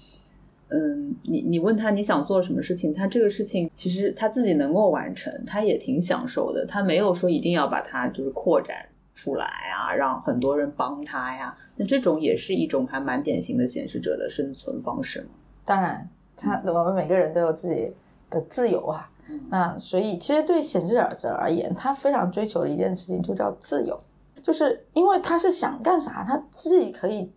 [0.69, 6.67] 嗯，你你问他你想做什么事情，他这个事情其实他自己能够完成，他也挺享受的。
[6.67, 11.57] 他没有说一定要把它就是扩展出来啊，让很多人帮他呀。
[11.77, 15.29] 那这种也是一种还蛮典型的显示者的生存方式嘛。
[15.65, 17.93] 当然，他我们每个人都有自己
[18.29, 19.09] 的自由啊。
[19.49, 23.97] 那所以，其实对显示者而言，他非常追求的一件事情就叫自由，
[24.43, 27.31] 就是因为他是想干啥，他自己可以。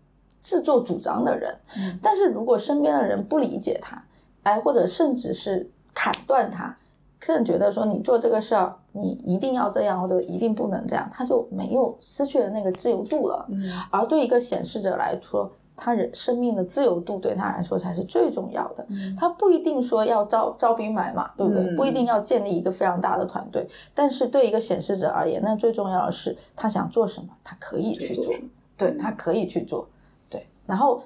[0.49, 1.55] 自作主张的人，
[2.01, 4.03] 但是如果身边的人不理解他，
[4.41, 6.75] 哎，或者甚至是砍断他，
[7.21, 13.47] 甚至觉得说你做这个事儿，你一定要这样或者一定不能这样，他就没有失去了那个自由度了。
[13.91, 18.83] 而对一个显示者来说，他人生命的自由度对他来说才是最重要的。
[19.15, 21.75] 他不一定说要招招兵买马，对不对？
[21.75, 28.33] 不一定要建立一个非常大的团队，但是对一个显示者而言，那最重要的是他想做什么，他可以去做，
[28.75, 29.87] 对他可以去做。
[30.69, 31.01] 然后，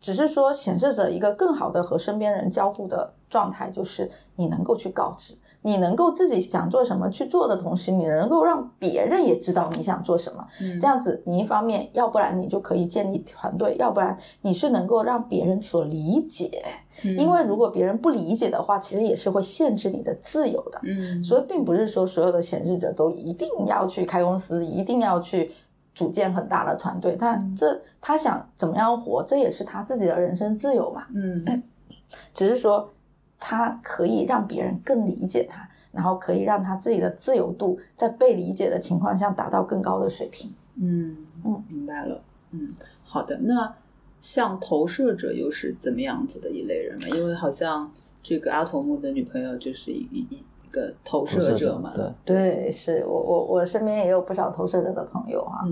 [0.00, 10.46] 只是说显示着一个更好的和身边人交互的状态，就是你能够去告知，你能够自己想做什么去做的同时，你能够让别人也知道你想做什么。
[10.80, 16.62] 这样子，你一方面，要不然你就可以建立团队，要不然你是能够让别人所理解。
[17.02, 20.80] 因为如果别人不理解的话，其实也是会限制你的自由的。
[20.84, 25.52] 嗯，所以并不是说所有的显示者都一定要去开公司，一定要去。
[25.94, 31.06] 组建很大的团队，他这他想怎么样活，这也是他自己的人生自由嘛。
[31.14, 31.62] 嗯，
[32.34, 32.92] 只是说
[33.38, 40.50] 他可以让别人更理解他，然后可以让他自己的自由度在被理解的情况下达到更高的水平。
[40.80, 42.20] 嗯嗯，明白了。
[42.50, 42.74] 嗯，
[43.04, 43.38] 好的。
[43.38, 43.72] 那
[44.20, 47.16] 像投射者又是怎么样子的一类人呢？
[47.16, 47.92] 因为好像
[48.22, 50.44] 这个阿童木的女朋友就是一一。
[50.74, 55.62] 个投射者嘛，对对，是我我我身边也有不少投射者的朋友哈。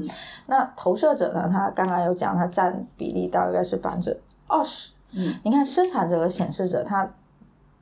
[0.47, 4.93] 那投射者呢，他刚刚有讲，他占比例大概是百分之二十。
[5.15, 7.13] 嗯，你看生产者和显示者，他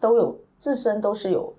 [0.01, 1.53] 都有自身都是有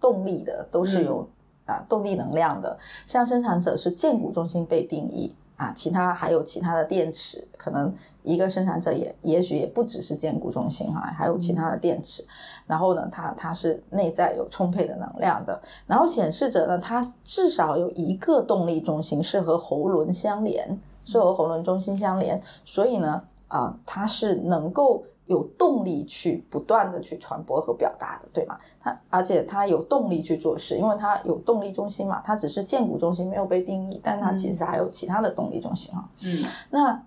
[0.00, 1.28] 动力的，都是有
[1.66, 2.78] 啊动力能量的。
[3.04, 5.34] 像生产者是建股中心被定义。
[5.58, 7.92] 啊，其他还有其他的电池，可能
[8.22, 12.24] 一个生产者也也许也不只是建股中心哈，还有其他的电池。
[12.66, 15.60] 然后呢，它它是内在有充沛的能量的。
[15.86, 22.40] 然后显示者呢，它至少有一个动力中心是和喉轮相连，是和喉轮中心相连。
[22.64, 25.04] 所以呢，啊，它是能够。
[25.28, 28.58] 有动力去不断的去传播和表达的，对吗？
[28.80, 32.20] 他而且他有动力去做事，因为他有动力中心嘛。
[32.22, 36.08] 他只是建股中心没有被定义，但他其实还有其他的动力中心啊。
[36.24, 37.02] 嗯，那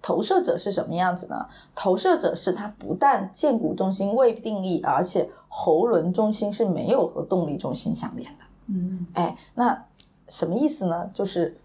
[0.00, 1.46] 投射者是什么样子呢？
[1.74, 8.44] 投射者是他不但建股中心未定义，而且喉轮中心是没有和动力中心相连的。
[8.68, 9.84] 嗯，哎，那
[10.28, 11.10] 什么意思呢？
[11.12, 11.58] 就是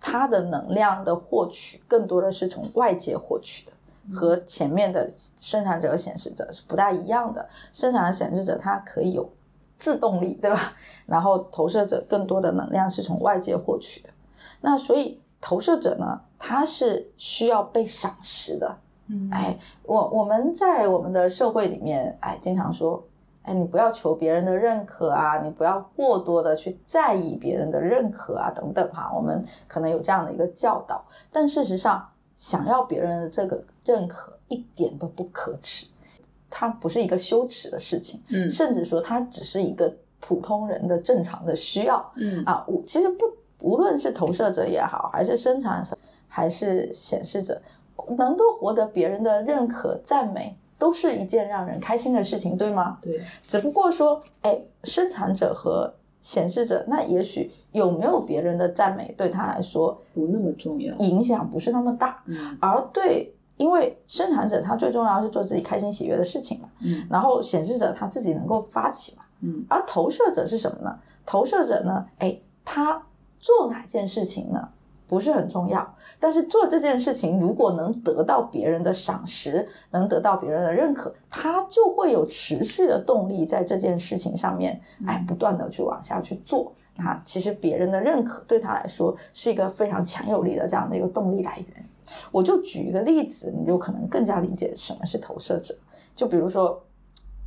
[0.00, 3.72] 他的能量的获取更多的是从外界获取的。
[4.12, 7.48] 和前面的生产者和显示者是不大一样的。
[7.72, 9.28] 生产和显示者它可以有
[9.76, 10.72] 自动力，对吧？
[11.06, 14.10] 然后投射者更多的能量是从外界获取的。
[14.60, 18.76] 那所以投射者呢，他是需要被赏识的。
[19.08, 23.02] 嗯，哎，我我们在我们的社会里面，哎，经常说，
[23.42, 29.10] 哎，你不要求别人的认可啊，你不要过多的去在意别人的认可啊，等等哈。
[29.14, 32.08] 我们可能有这样的一个教导，但事实上。
[32.36, 35.86] 想要别人的这个认可一点都不可耻，
[36.50, 42.42] 它不是一个羞耻的事情，嗯，甚至说它只是一个普通人的正常的需要，嗯。
[42.44, 43.24] 啊，我其实不
[43.60, 45.96] 无论是投射者也好，还是生产者，
[46.28, 47.60] 还是显示者，
[48.18, 52.98] 能够获得别人的认可赞美，都是一件让人开心的事情，对吗？
[53.00, 55.94] 对，只不过说，哎，生产者和
[56.24, 62.22] 显示着，那也许有没有别人的赞美对他来说不那么重要，影响不是那么大。
[62.24, 66.68] 嗯，而对，因为生产者他最重要是做自己开心喜悦的事情嘛。
[66.82, 69.22] 嗯，然后显示者他自己能够发起嘛。
[69.42, 70.98] 嗯，而投射者是什么呢？
[71.26, 72.06] 投射者呢？
[72.16, 73.02] 哎，他
[73.38, 74.66] 做哪件事情呢？
[75.06, 86.72] 不是很重要，但是做这件事情如果能得到别人的赏识，能得到别人的认可，他就会有持续的动力在这件事情上面，哎，不断的去往下去做。
[86.96, 91.88] 那其实别人的认可对他来说是一个非常强有力的这样的一个动力来源。
[92.30, 95.74] 我就举一个例子，你就可能更加理解什么是投射者。
[96.14, 96.80] 就比如说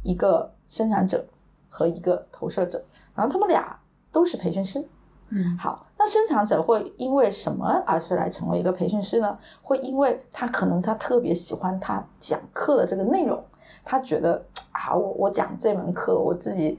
[0.04, 1.26] 一个生产者
[1.70, 2.84] 和一个投射者，
[3.16, 3.80] 然后他们俩
[4.12, 4.86] 都是培训师。
[5.30, 9.38] 嗯，好，那生产者会因为什么而是来成为一个培训师呢？
[9.62, 13.44] 会因为他可能他特别喜欢他讲课的这个内容，
[13.84, 16.78] 他觉得啊，我我讲这门课，我自己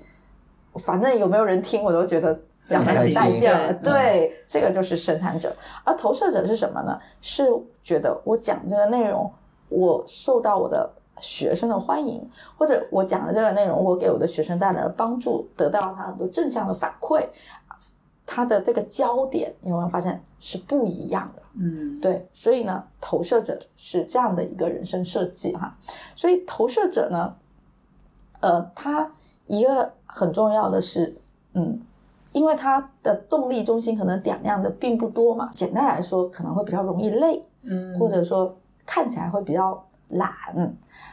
[0.77, 3.75] 反正有没有人听，我都觉得讲的很带劲儿。
[3.83, 5.53] 对，这个就是生产者。
[5.85, 6.97] 而投射者是什么呢？
[7.21, 7.45] 是
[7.83, 9.29] 觉得我讲这个内容，
[9.69, 10.89] 我受到我的
[11.19, 12.25] 学生的欢迎，
[12.57, 17.27] 或者我讲的这个内容，我给我的学生带来了帮助，得到了他很多正向的反馈，
[18.31, 21.43] 他的这个焦点，你有没有发现是不一样的？
[21.55, 25.75] 嗯，对，所以呢，投射者是这样的一个人生设计哈。
[26.15, 27.35] 所以投射者呢，
[28.41, 29.11] 呃，他
[29.47, 31.17] 一个很重要的是，
[31.55, 31.81] 嗯，
[32.33, 38.55] 因为他的动力中心可能点亮的并不多嘛，简单来说，可能会比较容易累，嗯，或者说
[38.85, 40.31] 看起来会比较懒。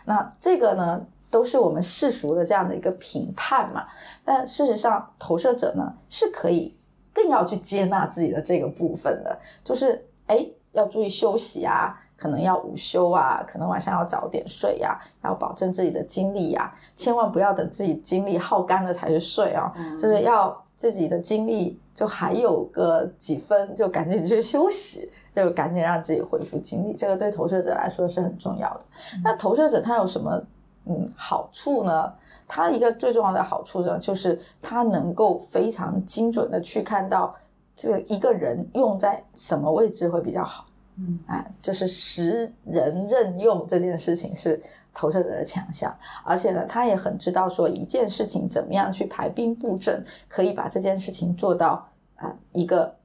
[0.04, 1.02] 那这个呢，
[1.32, 3.88] 都是我们世俗的这样的一个评判嘛。
[4.26, 6.76] 但事实上，投射者呢是可以
[7.16, 28.82] 更要去接纳自己的这个部分的，就是哎，要注意休息啊，可能要午休啊，可能晚上要早点睡呀、要保证自己的精力呀、千万不要等自己精力耗干了才去睡啊，就是要自己的精力就还有个几分，就赶紧去休息，就赶紧让自己恢复精力，这个对投射者来说是很重要的。
[29.24, 30.42] 那投射者他有什么
[30.86, 32.12] 嗯好处呢？
[32.48, 37.36] 他一个最重要的好处呢，就是它能够非常精准的去看到
[37.76, 40.66] 这个一个人用在什么位置会比较好。
[40.98, 44.62] 嗯，啊，就是识人任用这件事情是
[44.94, 45.94] 投射者的强项，
[46.24, 51.86] 而且呢，他也很知道说一件事情怎么样去排兵布阵，可以把这件事情做到
[52.16, 52.96] 啊、一个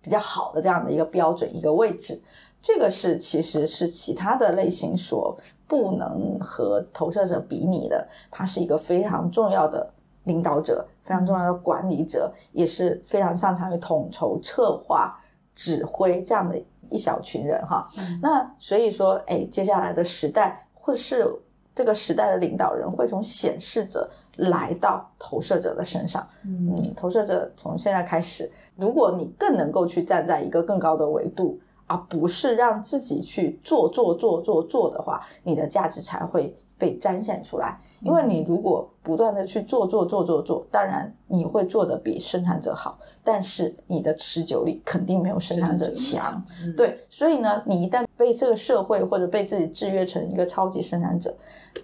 [0.00, 2.22] 比较好的这样的一个标准一个位置。
[2.62, 5.36] 这个是其实是其他的类型所
[5.70, 9.88] 不能和投射者比拟的，他是一个非常重要的
[10.24, 15.16] 领导者，非常重要的管理者，也是非常擅长于统筹、策划、
[15.54, 16.60] 指挥这样的
[16.90, 17.86] 一小群人哈。
[18.20, 21.24] 那所以说，哎，接下来的时代或是
[21.72, 26.26] 这个时代的领导人会从显示者来到投射者的身上。
[26.44, 31.60] 嗯嗯，投射者从现在开始，如果你更能够去站在一个更高的维度，
[31.90, 37.76] 而不是让自己去做做做做做的话，你的价值才会被展现出来。
[38.02, 46.42] 因为你如果不断的去做做做做做，当然你会做的比生产者好，但是你的持久力肯定没有生产者强。
[46.62, 51.34] 嗯，对，所以呢，你一旦被这个社会或者被自己制约成一个超级生产者，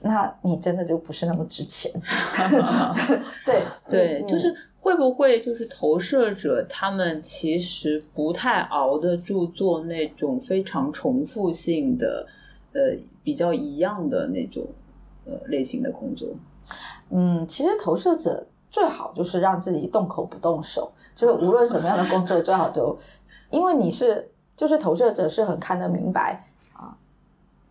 [0.00, 1.92] 那你真的就不是那么值钱。
[3.44, 4.54] 对 对，你就是
[4.86, 12.24] 会不会就是投射者他们其实不太熬得住做那种非常重复性的，
[12.72, 14.64] 呃，比较一样的那种
[15.24, 16.28] 呃类型的工作。
[17.10, 22.96] 嗯，其实投射者最好就是让自己动口不动手，就是无论什么样的工作，最好就，
[23.50, 26.96] 因为你是就是投射者是很看得明白啊，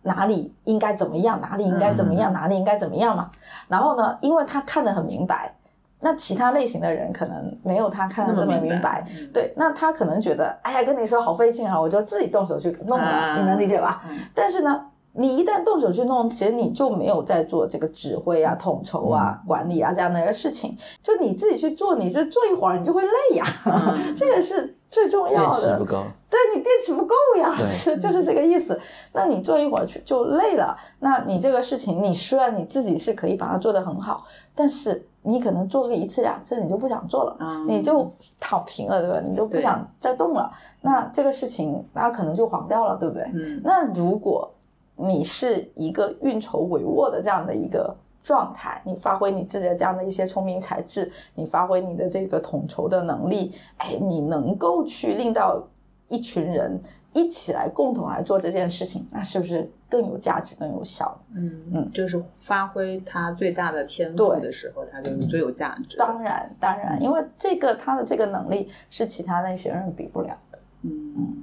[0.02, 3.30] 哪里应该怎么样，哪里应该怎么样，哪里应该怎么样嘛。
[3.68, 5.55] 然后呢，因为他看得很明白，
[6.00, 9.04] 那其他类型的人可能没有他看的这么明白。
[9.18, 14.02] 嗯对，那他可能觉得，哎呀，跟你说好费劲啊，我就自己动手去弄了，啊你能理解吧？
[14.08, 20.76] 嗯但是呢，你一旦动手去弄，其实你就没有在做这个指挥啊、统筹啊、管理啊这样的一个事情。
[21.02, 25.84] 就你自己去做，你是做一会儿你就会累呀，嗯 这个是最重要的电池不。
[25.84, 28.78] 够，对你电池不够呀，对是就是这个意思。
[29.14, 38.08] 那你做一会儿去就累了，那你这个事情，你虽然你自己是可以把它做得很好，但是你可能做个一次两次你就不想做了，嗯你就
[38.38, 39.20] 躺平了，对吧？
[39.28, 40.50] 你就不想再动了，
[40.80, 43.24] 那这个事情那可能就黄掉了，对不对？
[43.34, 44.48] 嗯那如果
[44.94, 55.62] 你是一个运筹帷幄的这样的一个状态，你发挥你自己的这样的一些聪明才智，你发挥你的这个统筹的能力，哎，你能够去令到
[56.08, 56.80] 一群人
[57.16, 61.18] 一起来共同来做这件事情，那是不是更有价值、更有效？
[61.34, 65.96] 嗯嗯就是发挥他最大的天赋的时候，他就是最有价值。
[65.96, 70.58] 当然，当然，因为这个他的这个能力是其他那些人比不了的。
[70.82, 71.42] 嗯，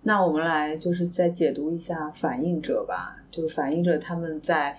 [0.00, 4.78] 那我们来就是再解读一下反应者吧，就是反应者他们在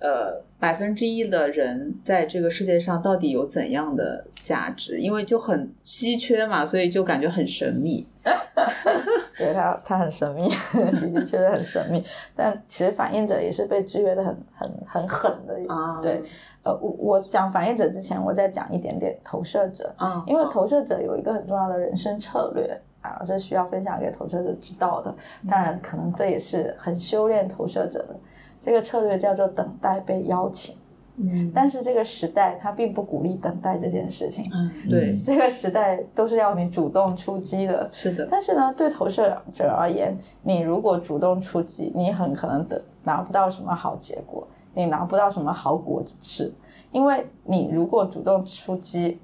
[0.00, 4.98] 呃百分之一的人在这个世界上到底有怎样的价值？
[4.98, 8.06] 因为就很稀缺嘛，所以就感觉很神秘。
[9.36, 10.90] 对他，他很神秘，的
[11.20, 12.02] 的确确很神秘。
[12.34, 15.54] 但其实反应者也是被制约的很很很狠的。
[15.68, 16.22] 啊对，
[16.62, 25.14] 呃，我我讲反应者之前，我再讲一点点投射者，啊，因为投射者有一个很重要的人生策略啊，这需要分享给投射者知道的。
[25.46, 28.16] 当然，可能这也是很修炼投射者的。
[28.64, 30.74] 这个策略叫做等待被邀请，
[31.16, 34.50] 嗯，但是这个时代它并不鼓励等待这件事情。
[34.54, 46.50] 嗯，对，这个时代都是要你主动出击的，是的，但是呢，对投射者而言，你如果主动出击，你很可能得拿不到什么好结果，你拿不到什么好果子吃，
[46.90, 49.20] 因为你如果主动出击，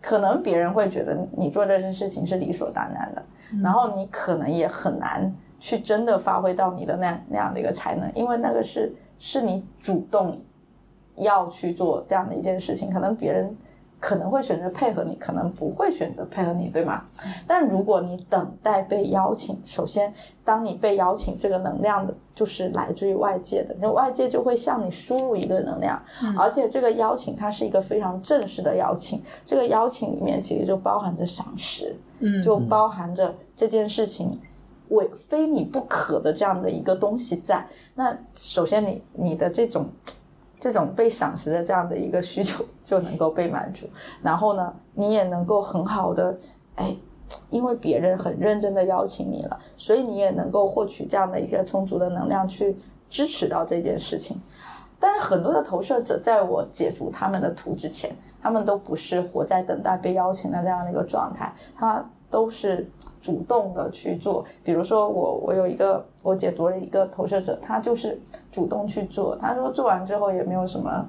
[0.00, 3.22] 可能别人会觉得你做这件事情是理所当然的，
[3.62, 10.40] 然后你可能也很难去真的发挥到你的那样那样的一个才能，因为那个是是你主动
[11.16, 13.56] 要去做这样的一件事情，可能别人
[13.98, 17.02] 可能会选择配合你，可能不会选择配合你，对吗？
[17.46, 20.12] 但如果你等待被邀请，首先，
[20.44, 26.00] 当你被邀请，这个能量的就是来自于外界的，那外界就会向你输入一个能量，
[26.38, 32.42] 而且这个邀请它是一个非常正式的邀请，这个邀请里面其实就包含着赏识，嗯。
[32.42, 34.38] 就包含着这件事情
[34.88, 37.66] 为非你不可的这样的一个东西在。
[37.94, 39.86] 那首先你你的这种
[40.58, 43.86] 这种被赏识的这样的一个需求就能够被满足，
[44.22, 46.38] 然后呢，你也能够很好的
[46.76, 46.96] 哎。
[47.50, 52.76] 因为别人很认真的邀请你了，所以你也能够获取这样的一个充足的能量去
[53.10, 54.40] 支持到这件事情。
[55.00, 62.88] 但是很多的投射者，在我解除他们的图之前，他们都不是活在等待被邀请的这样的一个状态，他都是
[63.26, 64.44] 主动的去做。
[64.62, 68.16] 比如说我，我有一个我解读了一个投射者，他就是
[68.52, 69.34] 主动去做。
[69.34, 71.04] 他说做完之后也没有什么，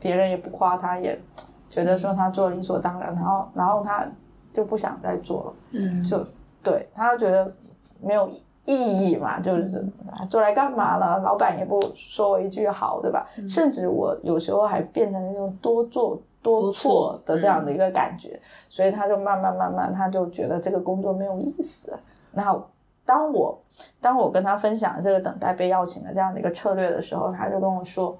[0.00, 1.20] 别人也不夸他，也
[1.68, 4.06] 觉得说他做理所当然，然后然后他
[4.50, 5.52] 就不想再做了。
[5.72, 6.24] 嗯就
[6.62, 7.52] 对他就觉得
[8.00, 8.26] 没有
[8.64, 11.18] 意义嘛，就是啊做来干嘛了？
[11.18, 13.26] 老板也不说我一句好，对吧？
[13.46, 21.98] 甚至我有时候还变成那种多做多多错错的这样的一个感觉，所以他就慢慢慢慢，他就觉得这个工作没有意思。
[22.32, 22.56] 那
[23.04, 23.58] 当我
[24.00, 28.18] 当我跟他分享这个等待被邀请的这样的一个策略的时候，他就跟我说。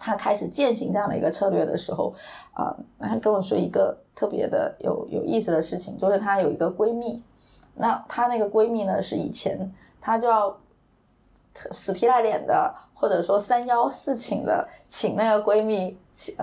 [0.00, 2.12] 他开始践行这样的一个策略的时候，
[2.54, 7.22] 啊、他跟我说一个特别的有有意思的事情，就是他有一个闺蜜，
[7.74, 9.70] 那她那个闺蜜呢是以前
[10.00, 10.56] 她就要
[11.52, 16.34] 死皮赖脸的，或者说三邀四请的请那个闺蜜请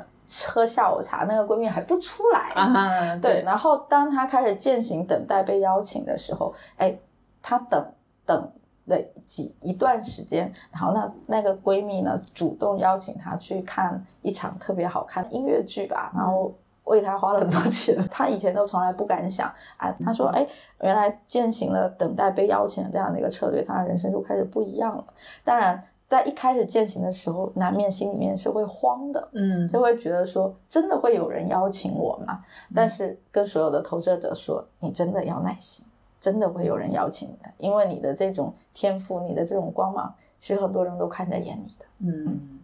[0.47, 6.97] 喝下午茶，那个闺蜜还不出来，啊，对，，然后当她开始践行等待被邀请的时候，哎，
[7.41, 7.93] 她等
[8.25, 8.51] 等
[8.85, 16.53] 了几一段时间，然后那那个闺蜜呢主动邀请她去看一场特别好看的音乐剧吧，然后。
[16.85, 19.93] 为她花了很多钱， 她以前都从来不敢想啊。
[20.03, 20.43] 她说：“哎，
[20.81, 25.05] 原来践行了等待被邀请的这样的一个策略，她的人生就开始不一样了。
[25.43, 25.79] 当然，
[26.09, 32.43] 在一开始践行的时候，难免心里面是会慌的，嗯就会觉得说，真的会有人邀请我吗？
[32.73, 35.85] 但是跟所有的投射者说，你真的要耐心，
[36.19, 41.85] 真的会有人邀请你的，因为你的这种天赋，你的这种光芒，其实很多人都看在眼里的。
[41.99, 42.59] 嗯，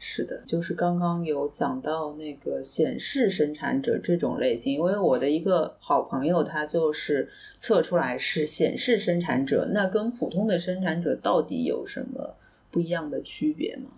[0.00, 12.34] 是的，就是刚刚有讲到那个显示生产者这种类型，因为我的一个好朋友他就是测出来是显示生产者，那跟普通的生产者到底有什么
[12.76, 13.88] 不一样的区别吗？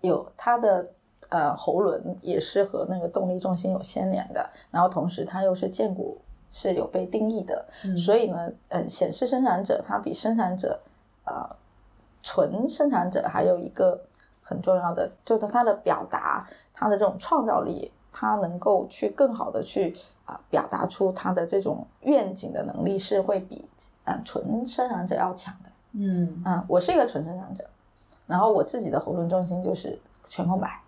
[0.00, 0.90] 有他的
[1.28, 10.80] 呃喉轮也是和那个动力中心有牵连的，然后同时它又是剑骨是有被定义的，所以呢，呃，显示生产者它比生产者
[11.26, 11.46] 呃
[12.22, 14.00] 纯生产者还有一个
[14.40, 19.94] 很重要的，就是它的表达，它的这种创造力，他能够去更好的去
[20.24, 23.68] 啊、表达出他的这种愿景的能力是会比
[24.04, 25.70] 呃纯生产者要强的。
[25.92, 27.68] 嗯嗯，我是一个纯生产者，
[28.30, 30.80] 然后我自己的喉咙中心就是全空白，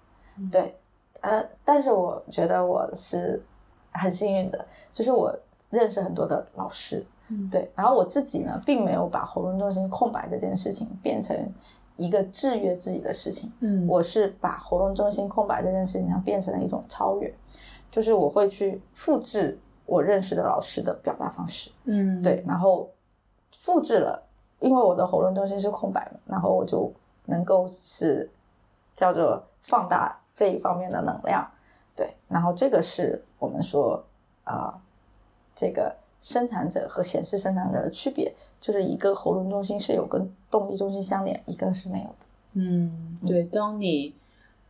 [0.53, 0.79] 对，
[1.23, 3.43] 呃，但是我觉得我是
[3.91, 5.37] 很幸运的，就是我
[5.69, 7.51] 认识很多的老师，嗯。
[7.51, 11.37] 对，然后我自己呢，并没有把喉咙中心空白这件事情变成
[11.97, 13.87] 一个制约自己的事情，嗯。
[13.89, 17.35] 我是把喉咙中心空白这件事情，上变成了一种超越，
[17.91, 22.23] 就是我会去复制我认识的老师的表达方式，嗯。
[22.23, 22.89] 对，然后
[23.59, 24.23] 复制了，
[24.61, 26.93] 因为我的喉咙中心是空白嘛，然后我就
[27.33, 28.29] 能够是
[28.95, 31.51] 叫做放大这一方面的能量，
[31.97, 34.05] 对，然后这个是我们说
[34.45, 34.75] 啊、
[35.55, 42.27] 这个生产者和显示生产者的区别，就是一个喉咙中心是有跟动力中心相连，一个是没有的。
[42.55, 44.15] 嗯，对，当你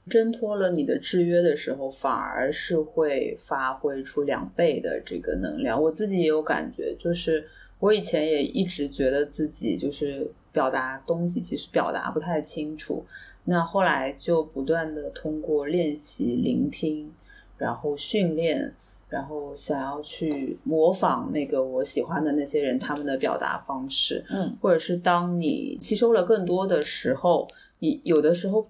[0.09, 5.81] 挣脱了你的制约的时候，反而是会发挥出两倍的这个能量。
[5.81, 7.49] 我自己也有感觉，就是
[7.79, 13.05] 我以前也一直觉得自己就是表达东西其实表达不太清楚，
[13.45, 17.13] 那后来就不断的通过练习聆听，
[17.59, 18.75] 然后训练。
[19.09, 27.47] 然后想要去模仿那个我喜欢的那些人他们的表达方式，嗯或者是当你吸收了更多的时候，
[27.81, 28.67] 你有的时候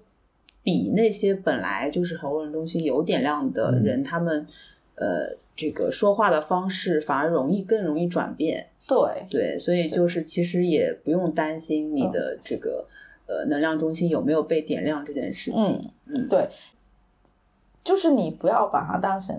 [0.61, 4.45] 比那些本来就是喉咙中心有点亮的人，他们
[4.97, 8.67] 呃这个说话的方式反而容易更容易转变。
[8.87, 12.87] 对，对，所以就是其实也不用担心你的这个、
[13.27, 15.91] 呃能量中心有没有被点亮这件事情。
[16.07, 16.49] 嗯对，
[17.85, 19.35] 就是你不要把它当成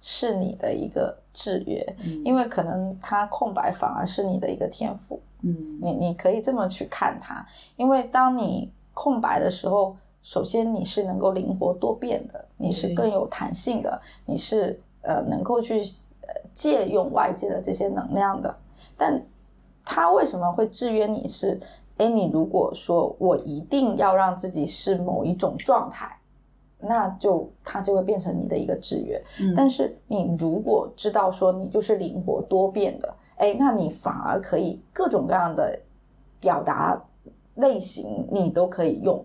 [0.00, 5.20] 是你的一个制约，嗯因为可能它空白反而是你的一个天赋。
[5.40, 7.44] 嗯你你可以这么去看它，
[7.76, 15.80] 因为当你空白的时候，首先你是能够灵活多变的，你是更有弹性的，你是呃能够去
[16.20, 18.54] 呃借用外界的这些能量的。
[18.96, 19.24] 但
[19.84, 21.60] 他为什么会制约你是？
[21.98, 26.18] 哎，你如果说我一定要让自己是某一种状态，
[26.78, 29.22] 那就它就会变成你的一个制约。
[29.40, 35.78] 嗯但是你如果知道说你就是灵活多变的，哎，那你反而可以各种各样的
[36.40, 37.00] 表达
[37.56, 39.24] 类型你都可以用。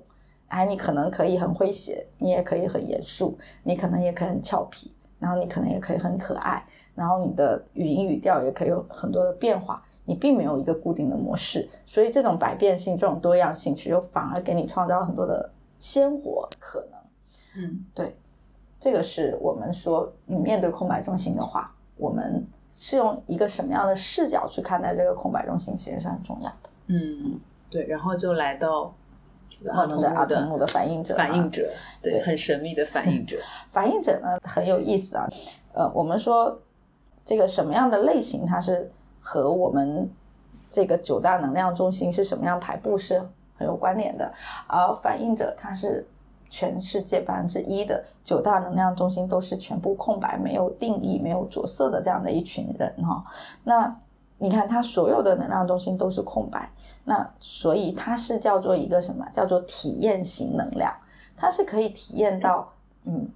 [0.49, 6.65] 哎，你可能可以很诙谐，你也可以很严肃，你可能也可以很俏皮，然后你可能也可以很可爱，
[6.95, 9.84] 然后你的语音语调也可以有很多的变化。
[10.09, 16.99] 你并没有一个固定的模式，所以这种百变性、这种多样性，其实反而给你创造很多的鲜活可能。
[17.57, 18.15] 嗯对，
[18.80, 26.70] 这个是我们说，你面对空白中心的话，我们是用一个什么样的视角去看待这个空白中心，其实是很重要的。
[26.86, 27.38] 嗯，
[27.70, 29.07] 对，然后就来到这个
[29.66, 31.68] 我们的阿童的木的反应者，反应者，
[32.01, 32.22] 对，对。
[32.22, 33.38] 很神秘的反应者。
[33.68, 35.28] 反应者呢很有意思啊，
[35.74, 36.60] 呃，我们说
[37.26, 40.10] 这个什么样的类型，它是和我们
[40.70, 43.22] 这个九大能量中心是什么样排布是
[43.58, 44.32] 很有关联的，
[44.68, 46.08] 而反应者它是
[46.49, 53.24] 全世界百分之一的九大能量中心都是全部空白、没有定义、没有着色的这样的一群人哈、
[53.64, 53.93] 那
[54.40, 56.70] 你看，它所有的能量中心都是空白，
[57.06, 59.28] 那所以它是叫做一个什么？
[59.32, 60.94] 叫做体验型能量，
[61.36, 62.72] 它是可以体验到，
[63.06, 63.28] 嗯，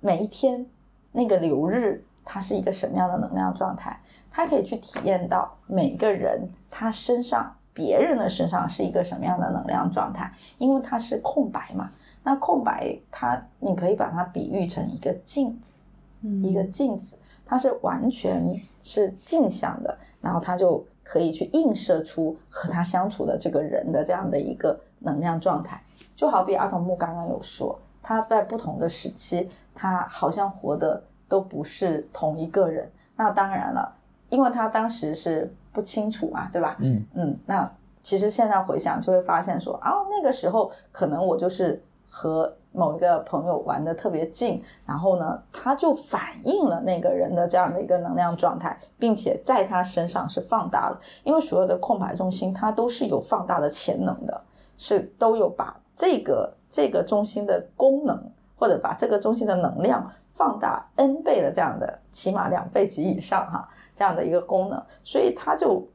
[0.00, 0.66] 每一天
[1.12, 3.98] 那个流日，它是一个什么样的能量状态？
[4.30, 11.90] 它可以去体验到每个人他身上、别人的身上是一个什么样的能量状态，因为它是空白嘛。
[12.24, 15.82] 那空白它，你可以把它比喻成一个镜子，
[16.20, 18.46] 嗯一个镜子，它是完全
[18.82, 25.82] 是镜像的，然后它就可以去映射出和他相处的这个人的这样的一个能量状态。
[26.14, 32.90] 就好比阿童木刚刚有说，他在不同的时期，他好像活的都不是同一个人。
[33.16, 33.94] 那当然了，
[34.28, 36.76] 因为他当时是不清楚嘛，对吧？
[36.80, 37.70] 嗯嗯，那
[38.02, 54.42] 其实现在回想就会发现说，哦，那个时候可能我就是和某一个朋友玩的特别近，然后呢，他就反映了那个人的这样的一个能量状态，并且在他身上是放大了，因为所有的空白中心它都是有放大的潜能的，
[54.76, 58.18] 是都有把这个这个中心的功能
[58.56, 65.86] 或者把这个中心的能量放大 n 倍的这样的，起码两倍及以上哈，这样的一个功能，所以他就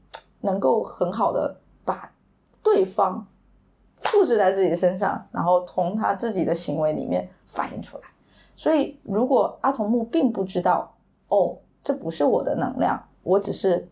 [0.41, 2.11] 能够很好的把
[2.61, 3.25] 对方
[3.98, 8.04] 复制在自己身上，然后从他自己的行为里面反映出来。
[8.56, 10.91] 所以，如果阿童木并不知道，
[11.28, 13.88] 哦，这不是我的能量，我只是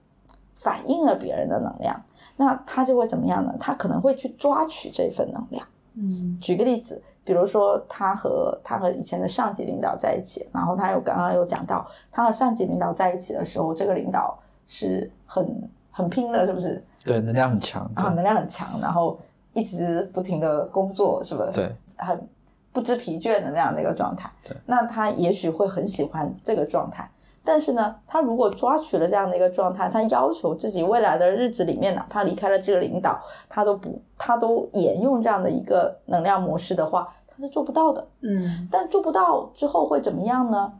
[0.55, 2.01] 反映了别人的能量，
[2.37, 3.53] 那他就会怎么样呢？
[3.59, 5.67] 他可能会去抓取这份能量。
[5.97, 16.83] 嗯举个例子，比如说他和他和以前的上级领导在一起，然后他有刚刚有讲到，他和上级领导在一起的时候，这个领导是很很拼的，是不是？
[17.03, 17.89] 对，能量很强。
[17.93, 19.17] 啊，能量很强，然后
[19.55, 21.51] 一直不停的工作，是不是？
[21.53, 22.27] 对，很
[22.71, 24.29] 不知疲倦的那样的一个状态。
[24.43, 27.09] 对，那他也许会很喜欢这个状态，
[27.43, 38.05] 但是呢，他如果抓取了这样的一个状态，他要求自己未来的日子里面，哪怕离开了这个领导，他都不，他都沿用这样的一个能量模式的话，他是做不到的。
[38.21, 40.73] 嗯但做不到之后会怎么样呢？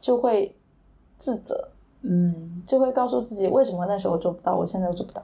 [0.00, 0.54] 就会
[1.18, 1.68] 自责，
[2.02, 5.20] 嗯就会告诉自己为什么那时候做不到，我现在又做不到。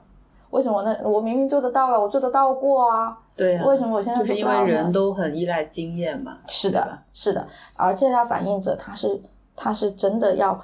[0.51, 3.17] 为什么呢我明明做得到啊，我做得到过啊？
[3.35, 6.37] 对呀、为什么我现在就是因为人都很依赖经验嘛。
[6.45, 9.19] 是的，是的，而且他反映者他是
[9.55, 10.63] 他是真的要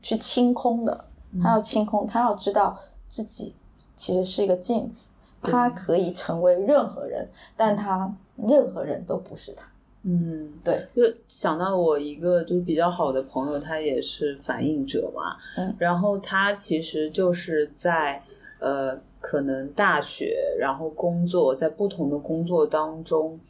[0.00, 1.04] 去清空的，
[1.42, 2.78] 他要清空，他要知道
[3.08, 3.54] 自己
[3.94, 5.08] 其实是一个镜子，
[5.42, 9.66] 他可以成为任何人，但他任何人都不是他。
[10.06, 18.22] 嗯，对，就想到我一个就是比较好的朋友，他也是反应者嘛，嗯，然后他其实就是在
[18.58, 23.40] 呃，可能大学，然后工作，在不同的工作当中，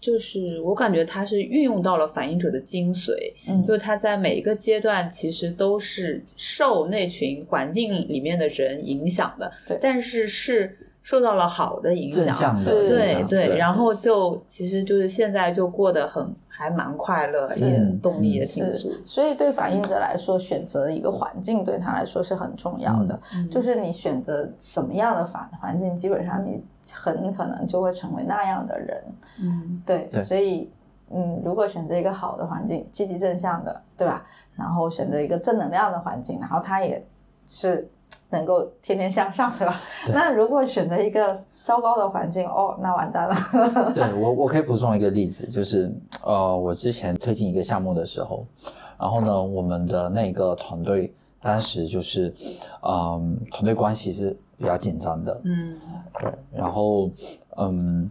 [0.00, 3.12] 就是我感觉他是运用到了反应者的精髓，
[3.46, 3.64] 嗯。
[3.64, 9.78] 就是他在每一个阶段其实都是受那群环境里面的人影响的，对。
[9.80, 10.76] 但是是
[11.08, 23.18] 受到了好的影响，对对，是然后就其实就是现在就过得很还蛮快乐，也动力也挺足。，所以对反应者来说，选择一个环境对他来说是很重要的。
[23.34, 29.02] 嗯就是你选择什么样的反环境，基本上你很可能就会成为那样的人。
[29.42, 30.70] 嗯对，对所以
[31.10, 34.26] 嗯，如果选择一个好的环境，积极正向的，对吧？
[34.54, 37.02] 然后选择一个正能量的环境，然后他也
[37.46, 37.88] 是
[38.30, 39.80] 能够天天向上，对吧？
[40.06, 43.34] 对那如果选择一个糟糕的环境，哦，那完蛋了。
[43.94, 45.92] 对我，我可以补充一个例子，就是
[46.24, 48.46] 呃，我之前推进一个项目的时候，
[48.98, 52.34] 然后呢，我们的那个团队当时就是，
[52.82, 55.78] 嗯，团队关系是比较紧张的，嗯
[56.20, 57.10] 对，然后
[57.56, 58.10] 嗯，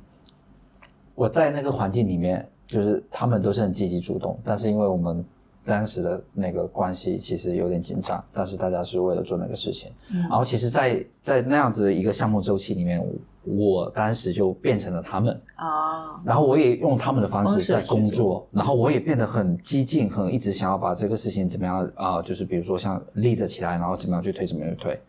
[1.15, 5.23] 我在那个环境里面，就是他们都是很积极主动，但是因为我们
[5.67, 13.05] 当时的那个关系其实有点紧张，但是大家是为了做那个事情，然后其实在，在那样子的一个项目周期里面，
[13.43, 24.99] 我当时就变成了他们，啊，然后我也用他们的方式在工作，然后我也变得很激进，很一直想要把这个事情怎么样啊、就是比如说像立着起来，然后怎么样去推，怎么样去推，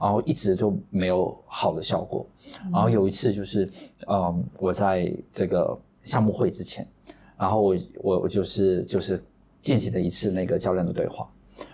[0.00, 2.26] 然后一直都没有好的效果。
[2.70, 3.68] 然后有一次就是，
[4.06, 6.86] 嗯，我在这个项目会之前，
[7.38, 9.22] 然后我我我就是就是
[9.64, 11.26] 进行了一次那个教练的对话，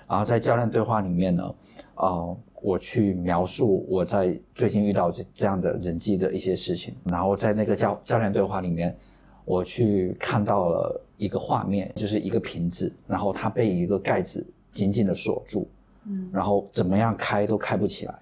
[0.08, 1.54] 然后在教练对话里面呢，
[1.96, 8.96] 呃，我去描述我在最近遇到这这样的人际的一些事情，然后在那个教教练对话里面，
[9.44, 15.68] 我去看到了一个画面，就是一个瓶子，然后它被一个盖子紧紧的锁住，
[16.06, 18.14] 嗯，然后怎么样开都开不起来，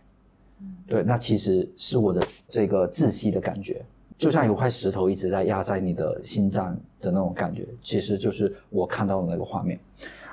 [0.86, 3.84] 对，那其实是我的这个窒息的感觉，
[4.18, 9.78] 就像有块石头一直在压在你的心脏的那种感觉，其实就是我看到的那个画面。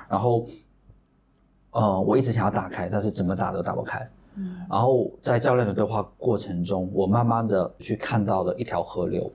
[0.08, 0.44] 然后，
[1.70, 4.00] 呃，我一直想要打开，但是怎么打都打不开。
[4.38, 9.32] 嗯然后在教练的对话过程中，我慢慢的去看到了一条河流，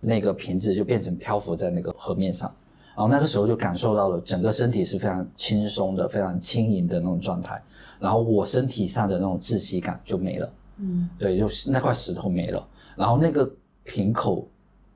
[0.00, 2.52] 那个瓶子就变成漂浮在那个河面上。
[2.96, 7.62] 然后那个时候就感受到了整个身体是非常轻松的、非常轻盈的那种状态。
[8.00, 10.52] 然后我身体上的那种窒息感就没了。
[10.78, 13.48] 嗯，对，就是那块石头没了，然后那个
[13.84, 14.46] 瓶口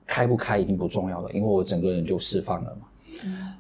[0.07, 2.87] 开不开已经不重要了，因为我整个人就释放了嘛。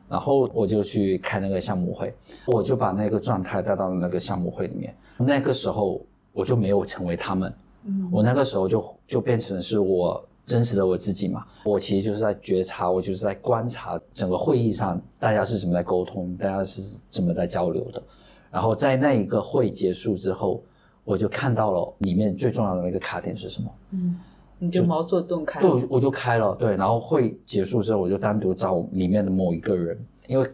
[0.08, 2.14] 然后我就去开那个项目会，
[2.46, 4.94] 我就把那个状态带到了那个项目会里面。
[5.16, 6.00] 那个时候
[6.32, 7.52] 我就没有成为他们，
[7.84, 11.44] 嗯我那个时候就就变成是我真实的我自己嘛。
[11.64, 18.02] 我其实就是在觉察，我就是在观察整个会议上大家是怎么在沟通，大家是怎么在交流的。
[18.50, 20.62] 然后在那一个会结束之后，
[21.02, 23.70] 我就看到了里面最重要的那个卡点是什么。
[23.90, 24.20] 嗯，
[24.58, 30.48] 你就毛做洞开对，我我就开了，对，然后会结束之后，我就单独找里面的某一个人，因为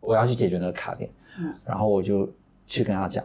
[0.00, 2.28] 我要去解决那个卡点，嗯，然后我就
[2.66, 3.24] 去跟他讲，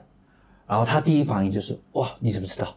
[0.67, 2.75] 然后他第一反应就是哇，你怎么知道？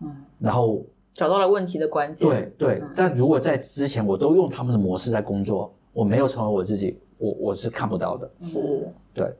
[0.00, 0.84] 嗯，然后
[1.14, 2.28] 找到了问题的关键。
[2.28, 9.32] 对对，但如果在之前我都用他们的模式在工作，我没有成为我自己，我我是看不到的，是，对，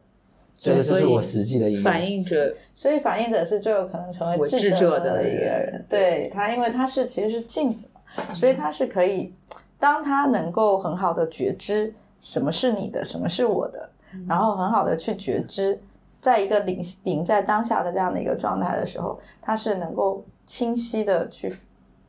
[0.59, 1.85] 这个就是我实际的应用。
[1.85, 5.87] 反映者所以反应者是最有可能成为为智智者的一个人人。
[5.89, 9.33] 对他，因为他是其实是镜子嘛，所以他是可以，
[9.79, 13.89] 当他能够很好的觉知什么是你的，什么是我的，
[14.27, 15.81] 然后很好的去觉知，
[16.21, 21.51] 在一个临临在当下的这样的一个状态的时候，他是能够清晰的去。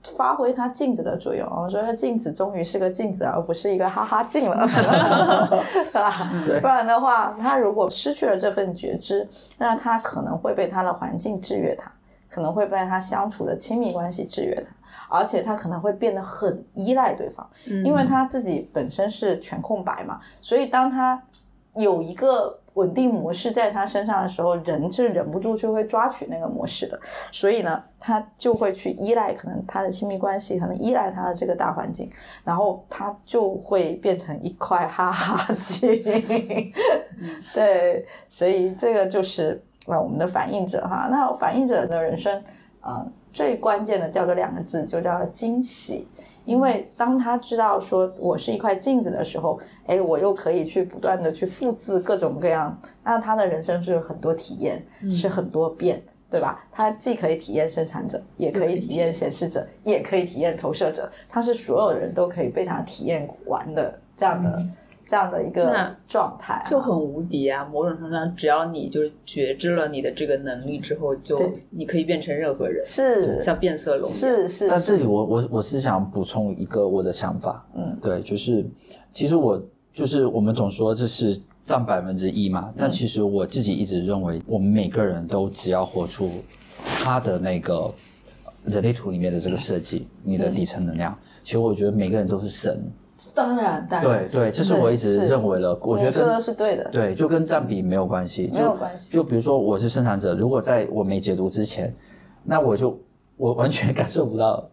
[0.03, 4.65] 发挥它镜子的作用，我说镜子终于是个镜子，而不是一个哈哈镜了，
[5.91, 6.31] 对吧？
[6.61, 9.27] 不然的话，他如果失去了这份觉知，
[9.57, 11.91] 那他可能会被他的环境制约他，
[12.29, 21.21] 可能会被他相处的亲密关系制约他，而且他可能会变得很依赖对方，因为他自己本身是全空白嘛，所以当他
[21.75, 26.99] 有一个稳定模式在他身上的时候，人是忍不住就会抓取那个模式的，
[27.31, 32.09] 所以呢，他就会去依赖可能他的亲密关系，可能依赖他的这个大环境，
[32.43, 36.01] 然后他就会变成一块哈哈镜。
[37.53, 41.07] 对，所以这个就是呃我们的反应者哈。
[41.11, 42.41] 那反应者的人生，
[42.81, 46.07] 呃，最关键的叫做两个字，就叫惊喜。
[46.49, 54.83] 因为当他知道说我是一块镜子的时候，哎，我又可以去不断的去复制各种各样，那他的人生是有很多体验，
[55.15, 56.65] 是很多变，对吧？
[56.71, 64.59] 他既可以体验生产者，也可以体验显示者，也可以体验投射者，他是所有人都可以被他体验完的这样的、
[65.09, 67.67] 这样的一个状态啊、就很无敌啊！
[67.73, 73.41] 某种程度上，只要你就是觉知了你的这个能力之后，就你可以变成任何人，是。
[73.41, 74.07] 像变色龙。
[74.07, 78.63] 是是，那这里我我我是想补充一个我的想法，嗯，对，就是
[79.11, 79.59] 其实我
[79.91, 81.35] 就是我们总说这是
[81.65, 86.29] 占百分之一嘛，但其实我自己一直认为，我们每个人都只要活出
[86.83, 87.91] 他的那个
[88.63, 92.79] 人类图里面的这个设计，你的底层能量，其实我觉得每个人都是神，
[93.35, 101.93] 当然当然，对对，这是我一直认为的，我觉得你说的是对的，对，就跟占比没有关系，没有就关系就比如说我是生产者，如果在我没解读之前，
[102.43, 102.97] 那我就
[103.37, 104.69] 我完全 感受不到，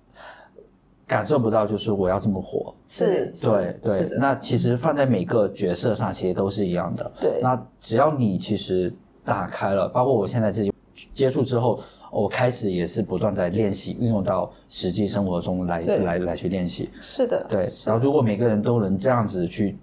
[1.06, 2.74] 感受不到就是我要这么活。
[2.86, 7.12] 是，是对对，那其实放在每个角色上，其实都是一样的。
[7.20, 8.92] 对那只要你其实
[9.24, 10.72] 打开了，包括我现在自己
[11.12, 11.80] 接触之后，
[12.10, 16.88] 我开始也是不断在练习，运用到实际生活中来来来去练习。
[17.00, 19.78] 是的，对，然后如果每个人都能这样子去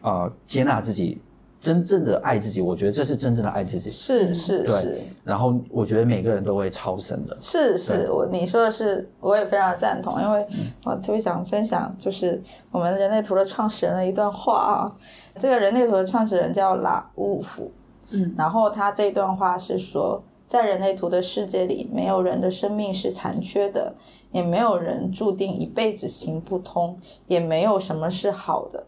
[0.00, 1.20] 啊、呃接纳自己，
[1.60, 3.88] 真正的爱自己，我觉得这是真正的爱自己。
[3.88, 4.98] 是是对是。
[5.24, 7.34] 然后我觉得每个人都会超神的。
[7.40, 14.92] 是是，我你说的是，我也非常赞同，因为嗯我特别想分享，就是我们人类图的创始人的一段话啊。
[15.38, 17.72] 这个人类图的创始人叫拉乌夫，
[18.10, 23.94] 嗯，然后他这段话是说，在人类图的世界里，没有人的生命是残缺的，
[24.30, 28.86] 也没有人注定一辈子行不通，也没有什么是好的，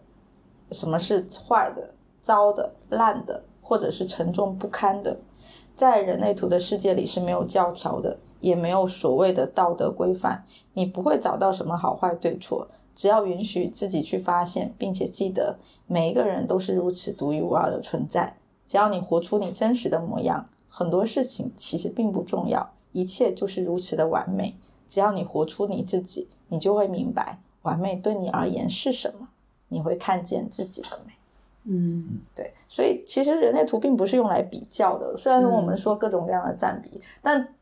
[0.71, 5.19] 什么是坏的、糟的、烂的，或者是沉重不堪的。
[5.75, 10.45] 在人类图的世界里是没有教条的，也没有所谓的道德规范，
[10.75, 18.37] 你不会找到什么好坏对错，只要允许自己去发现，并且记得每一个人都是如此独一无二的存在。
[18.67, 24.57] 只要你活出你真实的模样，很多事情其实并不重要，一切就是如此的完美。
[24.89, 29.29] 只要你活出你自己，你就会明白完美对你而言是什么，
[29.69, 31.13] 你会看见自己的美。
[31.65, 35.17] 嗯对，所以其实人类图并不是用来比较的。
[35.17, 37.55] 虽然说我们说各种各样的占比，但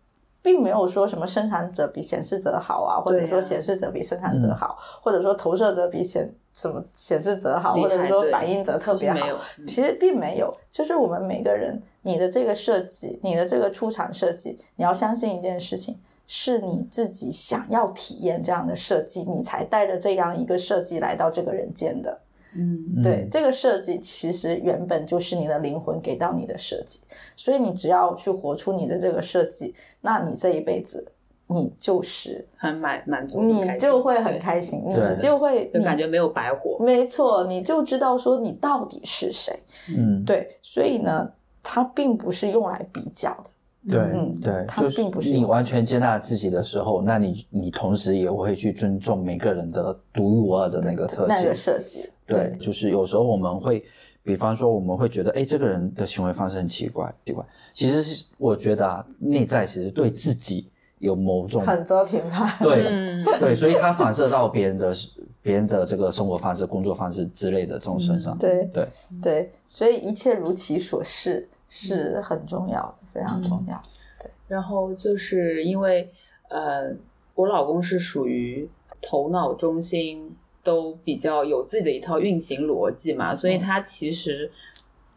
[0.44, 9.34] 并没有说什么生产者比显示者好啊，或者说显示者比生产者好，或者说投射者比显什么显示者好，或者说反应者特别好其实。
[9.58, 15.98] 嗯其实并没有，就是我们每个人，你的这个设计，你的这个出厂设计，你要相信一件事情。
[16.26, 22.18] 是你自己想要体验这样的设计，你才带着这样一个设计来到这个人间的。
[22.54, 27.00] 嗯对，这个设计其实原本就是你的灵魂给到你的设计，
[27.36, 31.06] 所以你只要去活出你的这个设计，那你这一辈子
[31.46, 36.78] 你就是很满满足，你就会很开心，你就会就感觉没有白活。
[36.84, 39.54] 没错，你就知道说你到底是谁。
[39.94, 41.30] 嗯，对，所以呢，
[41.62, 43.50] 它并不是用来比较的。
[43.88, 51.28] 对、嗯对，它就是并不是你完全接纳自己的时候，那你你同时也会去尊重每个人的独一无二的那个特性。
[51.28, 53.84] 那个设计，对，就是有时候我们会，
[54.22, 57.44] 比方说我们会觉得，哎，这个人的行为方式很奇怪，奇怪。
[57.72, 62.50] 其实是我觉得啊，内在其实对自己有某种很多评判。
[62.60, 64.96] 对、嗯对，所以他反射到别人的
[65.42, 68.38] 别人的这个生活方式、工作方式之类的这种身上。
[68.38, 68.86] 对对
[69.20, 73.80] 对，所以一切如其所是是很重要的，非常重要。
[74.20, 76.10] 对然后就是因为
[76.48, 76.92] 呃，
[77.34, 78.68] 我老公是属于
[79.00, 84.50] 头脑中心都比较有自己的一套运行逻辑嘛，所以他其实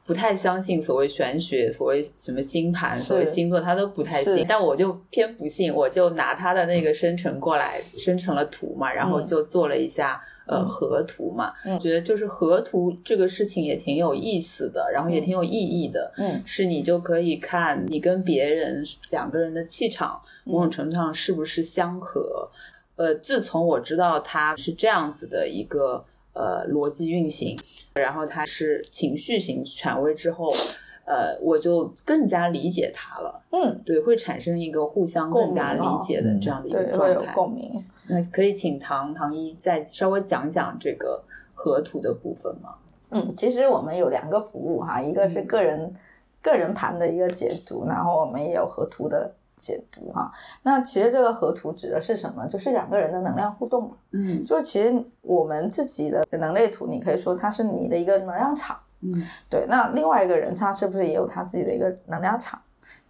[0.05, 4.45] 不太相信所谓玄学、所谓什么星盘、所谓星座，他都不太信。
[4.47, 10.21] 但我就偏不信，我就拿他的那个生成过来，生成了图嘛，然后嗯就做了一下。
[10.47, 16.11] 呃，嗯合图嘛，嗯觉得就是合图这个事情也挺有意思的，然后也嗯挺有意义的。
[16.17, 22.49] 嗯是你就可以看你跟别人两个人的气场，嗯某种程度上是不是相合。
[22.95, 27.55] 呃，自从我知道它是这样子的一个呃逻辑运行，
[27.93, 30.51] 然后它是情绪型权威之后，
[31.07, 33.41] 呃，我就更加理解他了。
[33.51, 37.33] 嗯，对，会产生一个互相更加理解的这样的一个对，会有状态。
[37.33, 37.85] 共鸣。
[38.09, 41.23] 那可以请唐唐一再稍微讲讲这个
[41.55, 42.75] 河图的部分吗？
[43.11, 45.93] 嗯，其实我们有两个服务哈，一个是个人、
[46.41, 50.29] 个人盘的一个解读，然后我们也有河图的解读哈。
[50.63, 52.45] 那其实这个河图指的是什么？
[52.47, 53.91] 就是两个人的能量互动嘛。
[54.11, 58.77] 嗯就是其实我们自己的能类图，你可以说它是你的一个能量场。
[59.01, 59.13] 嗯
[59.49, 62.59] 对，那另外一个人他是不是也有他自己的一个能量场？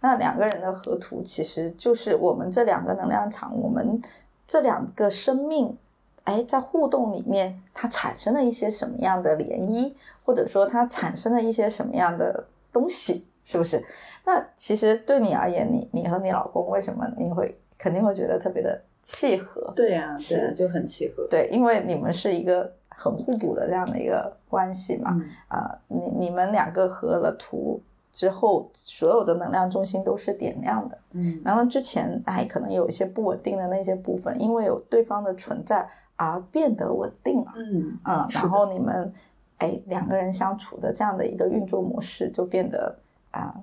[0.00, 4.00] 那两个人的合图其实就是我们这两个能量场，我们
[4.46, 5.76] 这两个生命，
[6.24, 9.92] 哎，在互动里面，它产生了一些什么样的涟漪，
[10.24, 13.82] 或者说它产生了一些什么样的东西，是不是？
[14.24, 19.72] 那其实对你而言，你你和你老公为什么你会肯定会觉得特别的契合？
[19.74, 21.26] 对呀、对是啊，就很契合。
[21.28, 25.12] 对，因为你们是一个很互补的这样的一个关系嘛。
[25.14, 27.80] 嗯啊、你你们两个合了图
[28.10, 30.98] 之后，所有的能量中心都是点亮的。
[31.12, 37.52] 嗯然后之前哎，可能有一些不稳定的那些部分，因为有对方的存在而变得稳定了。
[37.56, 39.12] 嗯嗯，然后你们
[39.58, 42.98] 哎两个人相处的这样的一个运作模式就变得
[43.30, 43.54] 啊，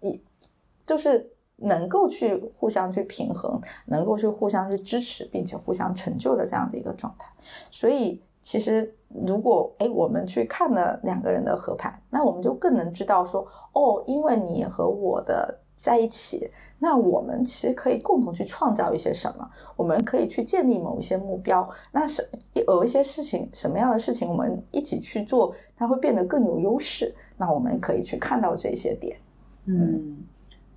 [0.00, 0.20] 一
[0.84, 7.28] 就是能够去互相去平衡，能够去互相去支持，并且互相成就的这样的一个状态。
[7.70, 8.90] 所以其实
[9.26, 15.58] 如果哎我们去看了两个人的合盘，那我们就更能知道说哦，因为你和我的。
[15.80, 19.48] 在一起，那我们其实可以共同去创造一些什么？
[19.76, 21.70] 我们可以去建立某一些目标。
[21.92, 22.20] 那是
[22.66, 27.14] 有一些事情，什么样的事情我们一起去做，它会变得更有优势。
[27.36, 29.16] 那我们可以去看到这些点。
[29.66, 30.18] 嗯，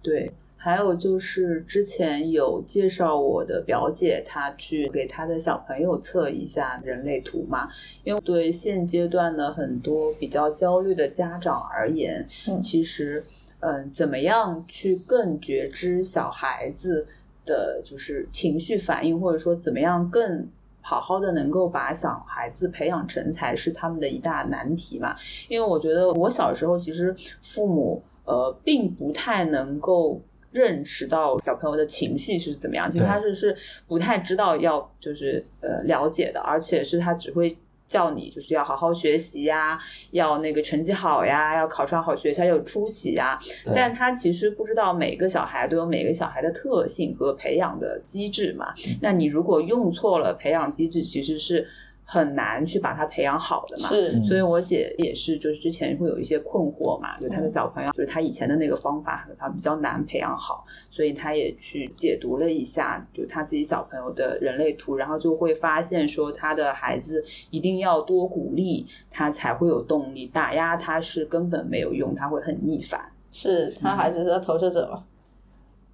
[0.04, 0.32] 对。
[0.64, 7.68] 还有就是之前有介绍我的表姐，她去给她的小朋友测一下人类图嘛，
[8.04, 13.26] 因为对现阶段的很多比较焦虑的家长而言，嗯其实，
[13.62, 17.08] 嗯，怎么样去更觉知小孩子
[17.44, 20.48] 的就是情绪反应，或者说怎么样更
[20.82, 25.16] 好好的能够把小孩子培养成才，是他们的一大难题嘛。
[25.50, 30.22] 因为我觉得我小时候其实父母呃并不太能够。
[30.52, 33.56] 认识到小朋友的情绪是怎么样，其实他是是
[33.88, 39.78] 不太知道要就是呃了解的，而且是他只会叫你就是要好好学习呀，
[40.12, 43.38] 要那个成绩好呀，要考上好学校，要有出息呀。
[43.76, 48.74] 但他其实不知道每个小孩都有每个小孩的特性和培养的机制嘛。
[49.02, 51.68] 那你如果用错了培养机制，其实是
[52.14, 53.88] 很难去把他培养好的嘛。
[53.88, 73.02] 是嗯所以我姐也是，就是之前会有一些困惑嘛，就她的小朋友，就是她以前的那个方法，她比较难培养好，所以她也去解读了一下，就她自己小朋友的人类图，然后就会发现说，她的孩子一定要多鼓励他才会有动力，打压他是根本没有用，他会很逆反
[73.32, 75.02] 是他孩子是投射者吗？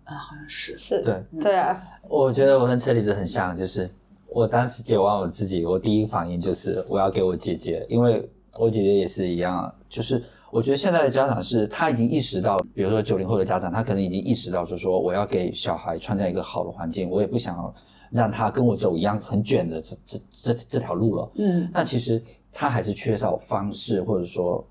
[0.06, 0.76] 啊，好像是。
[0.78, 3.88] 是，对，对啊，我觉得我跟车厘子很像，就是
[4.30, 10.22] 我当时解完我自己，我第一反应就是我要给我姐姐，因为我姐姐也是一样，就是
[10.52, 17.74] 我觉得现在的家长是他已经意识到，比如说九零后的家长，他可能已经意识到，就是说我要给小孩创造一个好的环境，我也不想
[18.10, 21.32] 让他跟我走一样很卷的这这这这条路了。
[21.36, 22.22] 嗯但其实
[22.52, 24.66] 他还是缺少方式，或者说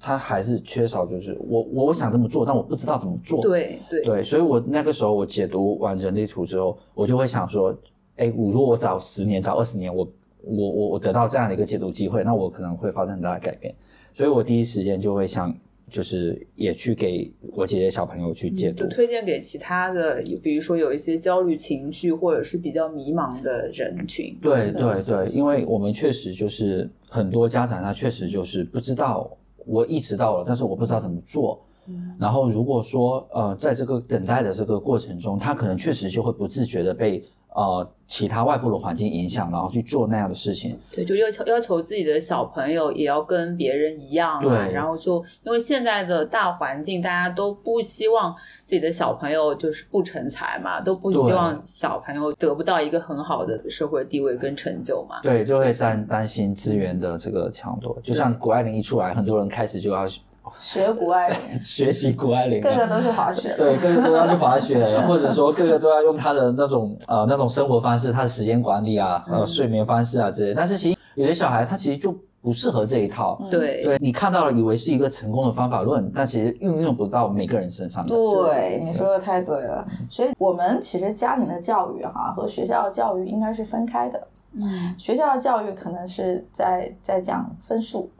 [0.00, 3.42] 他还是缺少，就是我我我想这么做，但我不知道怎么做。
[3.42, 7.76] 对对对，所以我那个时候我解读完人类图之后，我就会想说，
[8.18, 10.06] 哎，我如果我早十年、早二十年，我
[10.42, 13.74] 我我我得到这样的一个解读机会，那我可能会发生很大的改变。
[14.14, 15.56] 所以我第一时间就会想，
[15.88, 18.84] 就是也去给我姐姐小朋友去解读。
[18.84, 24.36] 就推荐给其他的，比如说有一些焦虑情绪或者是比较迷茫的人群。
[24.42, 29.30] 对对对，因为我们确实就是很多家长他确实就是不知道，
[29.64, 31.64] 我意识到了，但是我不知道怎么做。
[32.18, 37.24] 然后如果说呃，在这个等待的这个过程中，他可能确实就会不自觉的被
[37.54, 40.78] 呃其他外部的环境影响，然后去做那样的事情。
[40.90, 48.34] 对，就要求要求自己的小朋友也要跟别人一样啊，对然后就因为现在的大环境，大家都不希望
[48.64, 55.20] 自己的小朋友就是不成才嘛，都不希望小朋友得不到一个很好的社会地位跟成就嘛。
[55.22, 57.98] 对，就会担担心资源的这个抢夺。
[58.02, 60.06] 就像谷爱凌一出来，很多人开始就要
[60.58, 63.54] 学谷爱凌， 学习谷爱凌、啊，个个都是滑雪。
[63.58, 70.54] 对，个个都要去滑雪，或者说个个都要用他的那种呃那种生活方式，他的时间管理啊，呃睡眠方式啊之类。
[70.54, 73.40] 但是其实有些小孩他其实就不适合这一套。
[73.50, 78.08] 对对你看到了，以为是一个成功的方法论，但其实运用不到每个人身上的。
[78.08, 79.86] 对，你说的太对了。
[80.08, 84.28] 所以，我们其实家庭的教育哈、和学校的教育应该是分开的。
[84.54, 88.10] 嗯，学校的教育可能是在在讲分数，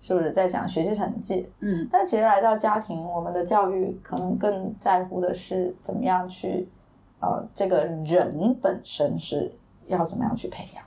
[0.00, 1.48] 是不是在讲学习成绩？
[1.60, 6.68] 嗯，但其实来到家庭，我们的教育可能更在乎的是怎么样去，
[7.20, 9.50] 呃，这个人本身是
[9.86, 10.84] 要怎么样去培养。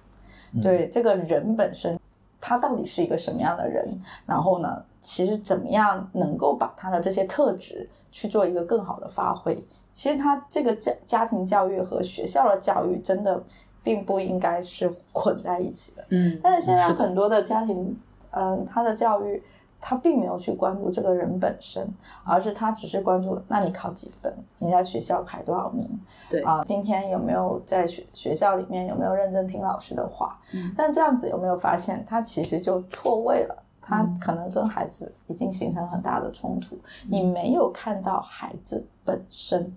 [0.61, 1.99] 对这个人本身，
[2.39, 3.85] 他到底是一个什么样的人？
[4.25, 9.57] 然后呢，其实怎么样能够把他的这些特质去做一个更好的发挥？
[9.93, 13.43] 其实他这个家家庭教育和学校的教育真的
[13.83, 16.05] 并不应该是捆在一起的。
[16.09, 17.99] 嗯，但是现在很多的家庭，
[18.39, 19.41] 嗯、他的教育
[19.79, 21.87] 他并没有去关注这个人本身，
[22.23, 25.87] 而是他只是关注那你考几分，你在学校排多少名，
[26.29, 30.39] 对啊、今天有没有在学学校里面有没有认真听老师的话？
[30.53, 33.63] 嗯但这样子有没有发现，他其实就错位了。
[33.79, 36.77] 他嗯可能跟孩子已经形成很大的冲突，
[37.09, 39.73] 你没有看到孩子本身，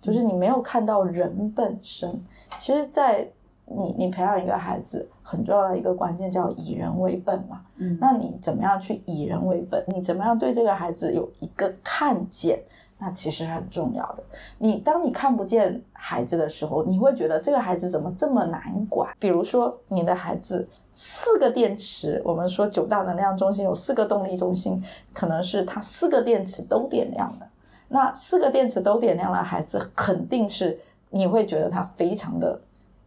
[0.00, 2.08] 就是你没有看到人本身。
[2.56, 3.28] 其实，在
[3.66, 7.60] 你你培养一个孩子很重要的一个关键叫以人为本嘛。
[7.76, 9.84] 嗯那你怎么样去以人为本？
[9.86, 12.60] 你怎么样对这个孩子有一个看见？
[13.02, 14.22] 那其实很重要的。
[14.58, 19.10] 你当你看不见孩子的时候，你会觉得这个孩子怎么这么难管？
[19.18, 24.82] 比如说，你的孩子四个电池，我们说九大能量中心有四个动力中心，
[25.14, 27.46] 可能是他四个电池都点亮的。
[27.88, 30.78] 那四个电池都点亮了，孩子肯定是
[31.08, 32.60] 你会觉得他非常的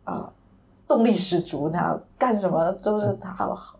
[0.05, 0.33] 呃
[0.87, 3.33] 动力十足，他干什么都是他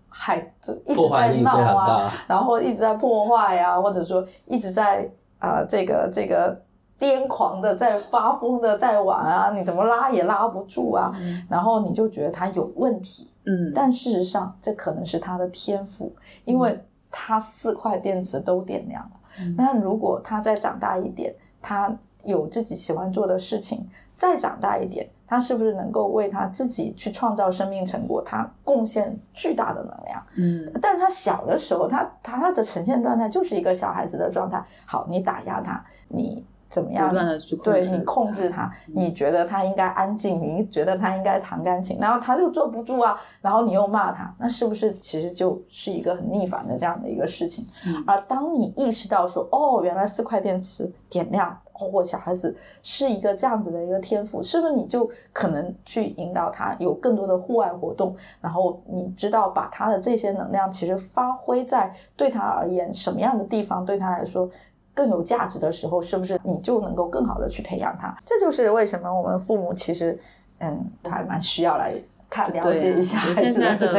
[0.10, 5.10] 还，就一直在闹啊，然后一直在破坏呀、或者说一直在
[5.40, 6.56] 啊、呃这个这个
[7.00, 11.12] 癫狂的在发疯的在玩啊，你怎么拉也拉不住啊，
[11.50, 16.16] 然后你就觉得他有问题，嗯，但事实上这可能是他的天赋，
[16.46, 16.80] 因为
[17.12, 19.12] 他四块电池都点亮了。
[19.40, 19.56] 嗯。
[19.58, 21.92] 那如果他再长大一点，他
[22.24, 30.24] 有自己喜欢做的事情，再长大一点，他是不是能够为他自己去创造生命成果，他贡献巨大的能量？
[30.38, 34.64] 嗯但他小的时候，他他他的呈现状态就是一个小孩子的状态。
[34.86, 37.08] 好，你打压他，你怎么样？
[37.10, 47.68] 不断的去控制对你控制他，你觉得他应该安静，你觉得他应该弹钢琴，然后他就坐不住啊，然后你又骂他，那是不是其实就是一个很逆反的这样的一个事情？
[47.86, 51.56] 嗯而当你意识到说，哦，原来四块电池点亮。
[51.76, 64.48] 哦，小孩子是一个这样子的一个天赋，是不是你就可能去引导他有更多的户外活动，然后你知道把他的这些能量其实发挥在对他而言什么样的地方对他来说
[64.94, 68.16] 更有价值的时候，是不是你就能够更好的去培养他？
[68.26, 70.18] 这就是为什么我们父母其实
[70.60, 71.94] 嗯还蛮需要来
[72.30, 73.92] 看了解一下现在的。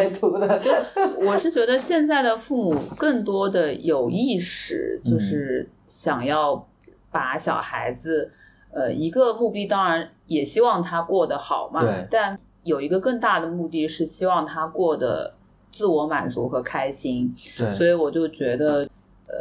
[1.20, 6.66] 我是觉得现在的父母更多的有意识，就是想要
[7.10, 8.30] 把小孩子，
[8.72, 15.34] 呃，一个目的当然也希望他过得好嘛，但有一个更大的目的是希望他过得
[15.70, 18.88] 自我满足和开心，对所，以我就觉得，
[19.26, 19.34] 呃，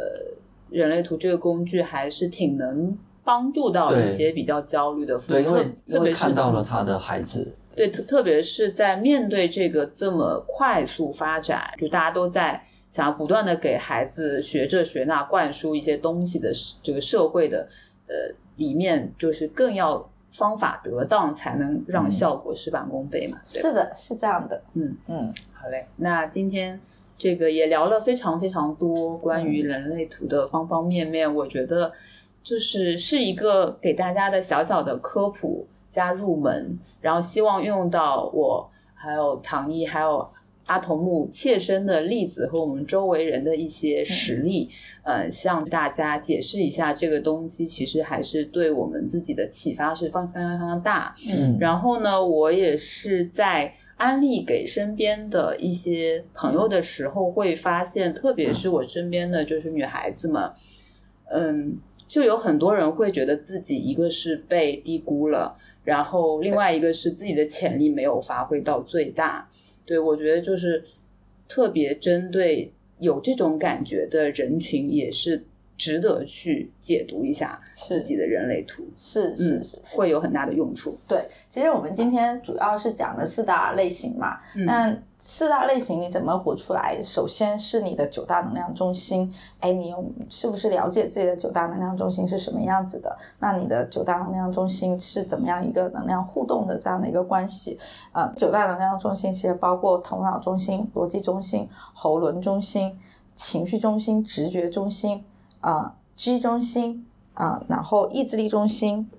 [0.74, 12.60] 人类图这个工具还是挺能帮助到一些比较焦虑的父母，对，因为因为看到了他的孩子，对，特特别是在面对这个这么快速发展，就大家都在
[12.90, 16.50] 想要不断的给孩子学这学那灌输一些东西的
[16.82, 17.68] 这个社会的
[18.08, 23.38] 呃里面，就是更要方法得当，才能让嗯效果事半功倍嘛。
[23.44, 24.60] 是的，是这样的。
[24.74, 26.78] 嗯嗯，好嘞，那今天
[27.24, 31.90] 这个也聊了非常非常多关于人类图的方方面面，我觉得
[32.42, 40.28] 就是是一个给大家的小小的科普加入门，然后希望用到我还有唐毅还有。
[40.66, 44.70] 阿童木切身的例子和我们周围人的一些实例，
[45.02, 51.14] 呃，向大家解释一下这个东西，其实还是对我们自己的启发是非常非常非常大。
[51.28, 60.50] 嗯，然后呢，我也是在安利给身边的一些朋友的时候，会发现，特别是我身边的就是女孩子们，
[61.30, 69.48] 嗯，就有很多人会觉得自己一个是被低估了，然后另外一个是自己的潜力没有发挥到最大。
[69.86, 70.82] 对我觉得就是
[71.46, 75.44] 特别针对有这种感觉的人群，也是
[75.76, 78.82] 值得去解读一下自己的人类图。
[78.82, 80.96] 嗯是是是，会有很大的用处。
[81.08, 81.28] 对。
[81.50, 87.00] 其实我们今天主要是讲了四大类型嘛，嗯那四大类型你怎么活出来？
[87.02, 93.16] 首先是你的九大能量中心，哎，你有是不是了解自己的九大能量中心是什么样子的？
[93.38, 97.78] 那你的九大能量中心是怎么样一个能量互动的这样的一个关系？
[98.12, 102.98] 呃，九大能量中心其实包括头脑中心、逻辑中心、喉轮中心、
[103.34, 105.24] 情绪中心、直觉中心、
[105.64, 109.10] 啊、G 中心啊、然后意志力中心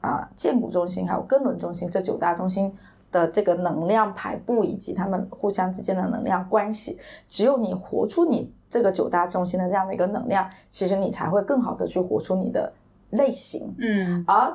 [0.00, 2.76] 啊、建骨中心还有根轮中心这九大中心
[3.12, 6.98] 的这个能量排布以及它们互相之间的能量关系，
[7.28, 12.72] 只有你活出你这个九大中心的这样的一个能量，其实你才会更好的去活出你的
[13.10, 13.72] 类型。
[13.78, 14.52] 嗯而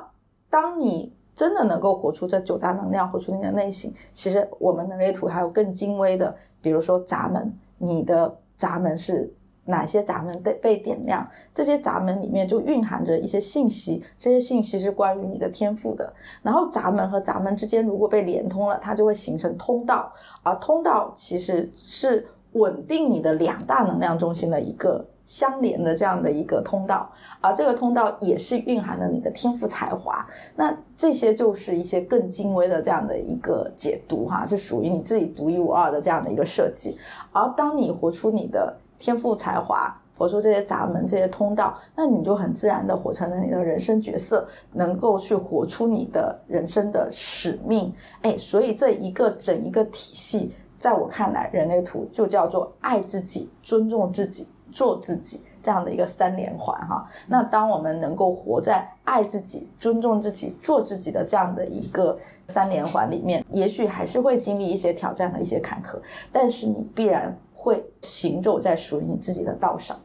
[0.50, 9.32] 当你真的能够活出这九大能量，活出你的类型，其实我们人类图还有更精微的，比如说闸门，你的闸门是
[9.68, 11.26] 哪些闸门被被点亮？
[11.54, 16.12] 这些闸门里面就蕴含着一些信息，这些信息是关于你的天赋的。
[16.42, 20.12] 然后闸门和闸门之间如果被连通了，它就会形成通道，
[20.42, 27.10] 而通道其实是稳定你的两大能量中心的一个相连的这样的一个通道，
[27.42, 30.26] 而这个通道也是蕴含了你的天赋才华。
[30.56, 36.96] 那这些就是一些更精微的这样的一个解读哈，是属于你自己独一无二的这样的一个设计。
[37.32, 47.92] 而当你活出你的天赋才华，活出这些闸门、这些通道，那你就很自然的活成了你的人生角色，能够去活出你的人生的使命。
[48.22, 57.06] 哎，所以这一个整一个体系，在我看来，人类图就叫做爱自己、尊重自己、做自己这样的一个三连环哈。
[57.28, 62.18] 那当我们能够活在爱自己、尊重自己、做自己的这样的一个
[62.48, 65.96] 三连环里面，也许还是会经历一些挑战和一些坎坷，
[66.32, 69.98] 但是你必然会行走在属于你自己的道上。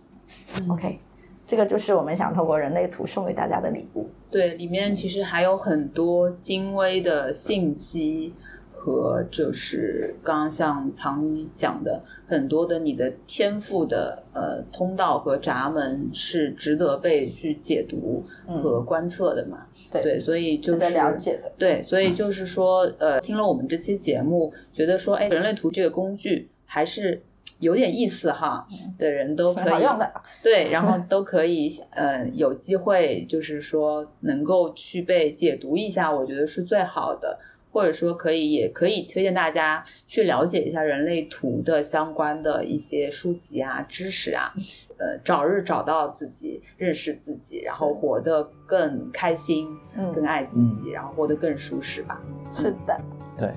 [0.67, 0.99] OK，
[1.45, 4.09] 这个就是我们想透过人类图送给大家的礼物。
[4.31, 8.33] 对，里面其实还有很多精微的信息
[8.71, 19.67] 和就是刚刚像唐一讲的，很多的你的天赋的呃通道和闸门是值得被去解读和观测的嘛。
[19.91, 21.51] 对对，所以就值得是了解的。
[21.55, 27.21] 对，所以就是说，呃，听了我们这期节目，觉得说，哎，人类图这个工具还是
[27.59, 28.67] 有点意思哈
[28.97, 30.11] 的人都可以用的。
[30.41, 37.39] 对，然后都可以呃有机会，就是说能够去被解读一下，我觉得是最好的。
[37.71, 44.53] 或者说可以，也可以推荐大家去了解一下人类图的相关的一些书籍啊、知识啊，
[44.99, 49.67] 呃，早日找到自己，认识自己，然后活得更开心，
[49.97, 52.21] 嗯更爱自己，然后活得更舒适吧。
[52.47, 53.01] 是的，
[53.35, 53.51] 对，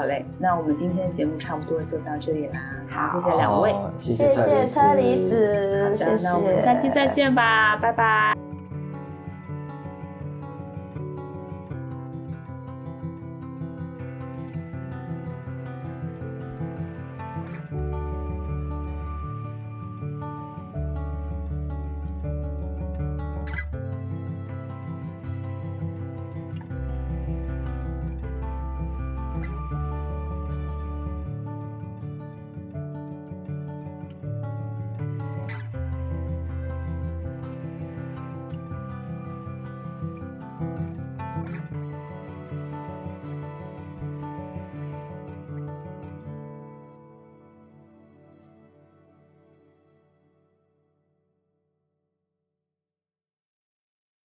[0.00, 2.58] 好嘞，那我们今天的节目差不多就到这里啦。
[2.88, 3.74] 好谢谢两位。
[3.98, 5.36] 谢谢谢车厘子。
[5.36, 6.26] 子，好的，谢谢。
[6.26, 8.49] 那我们下期再见吧，拜拜。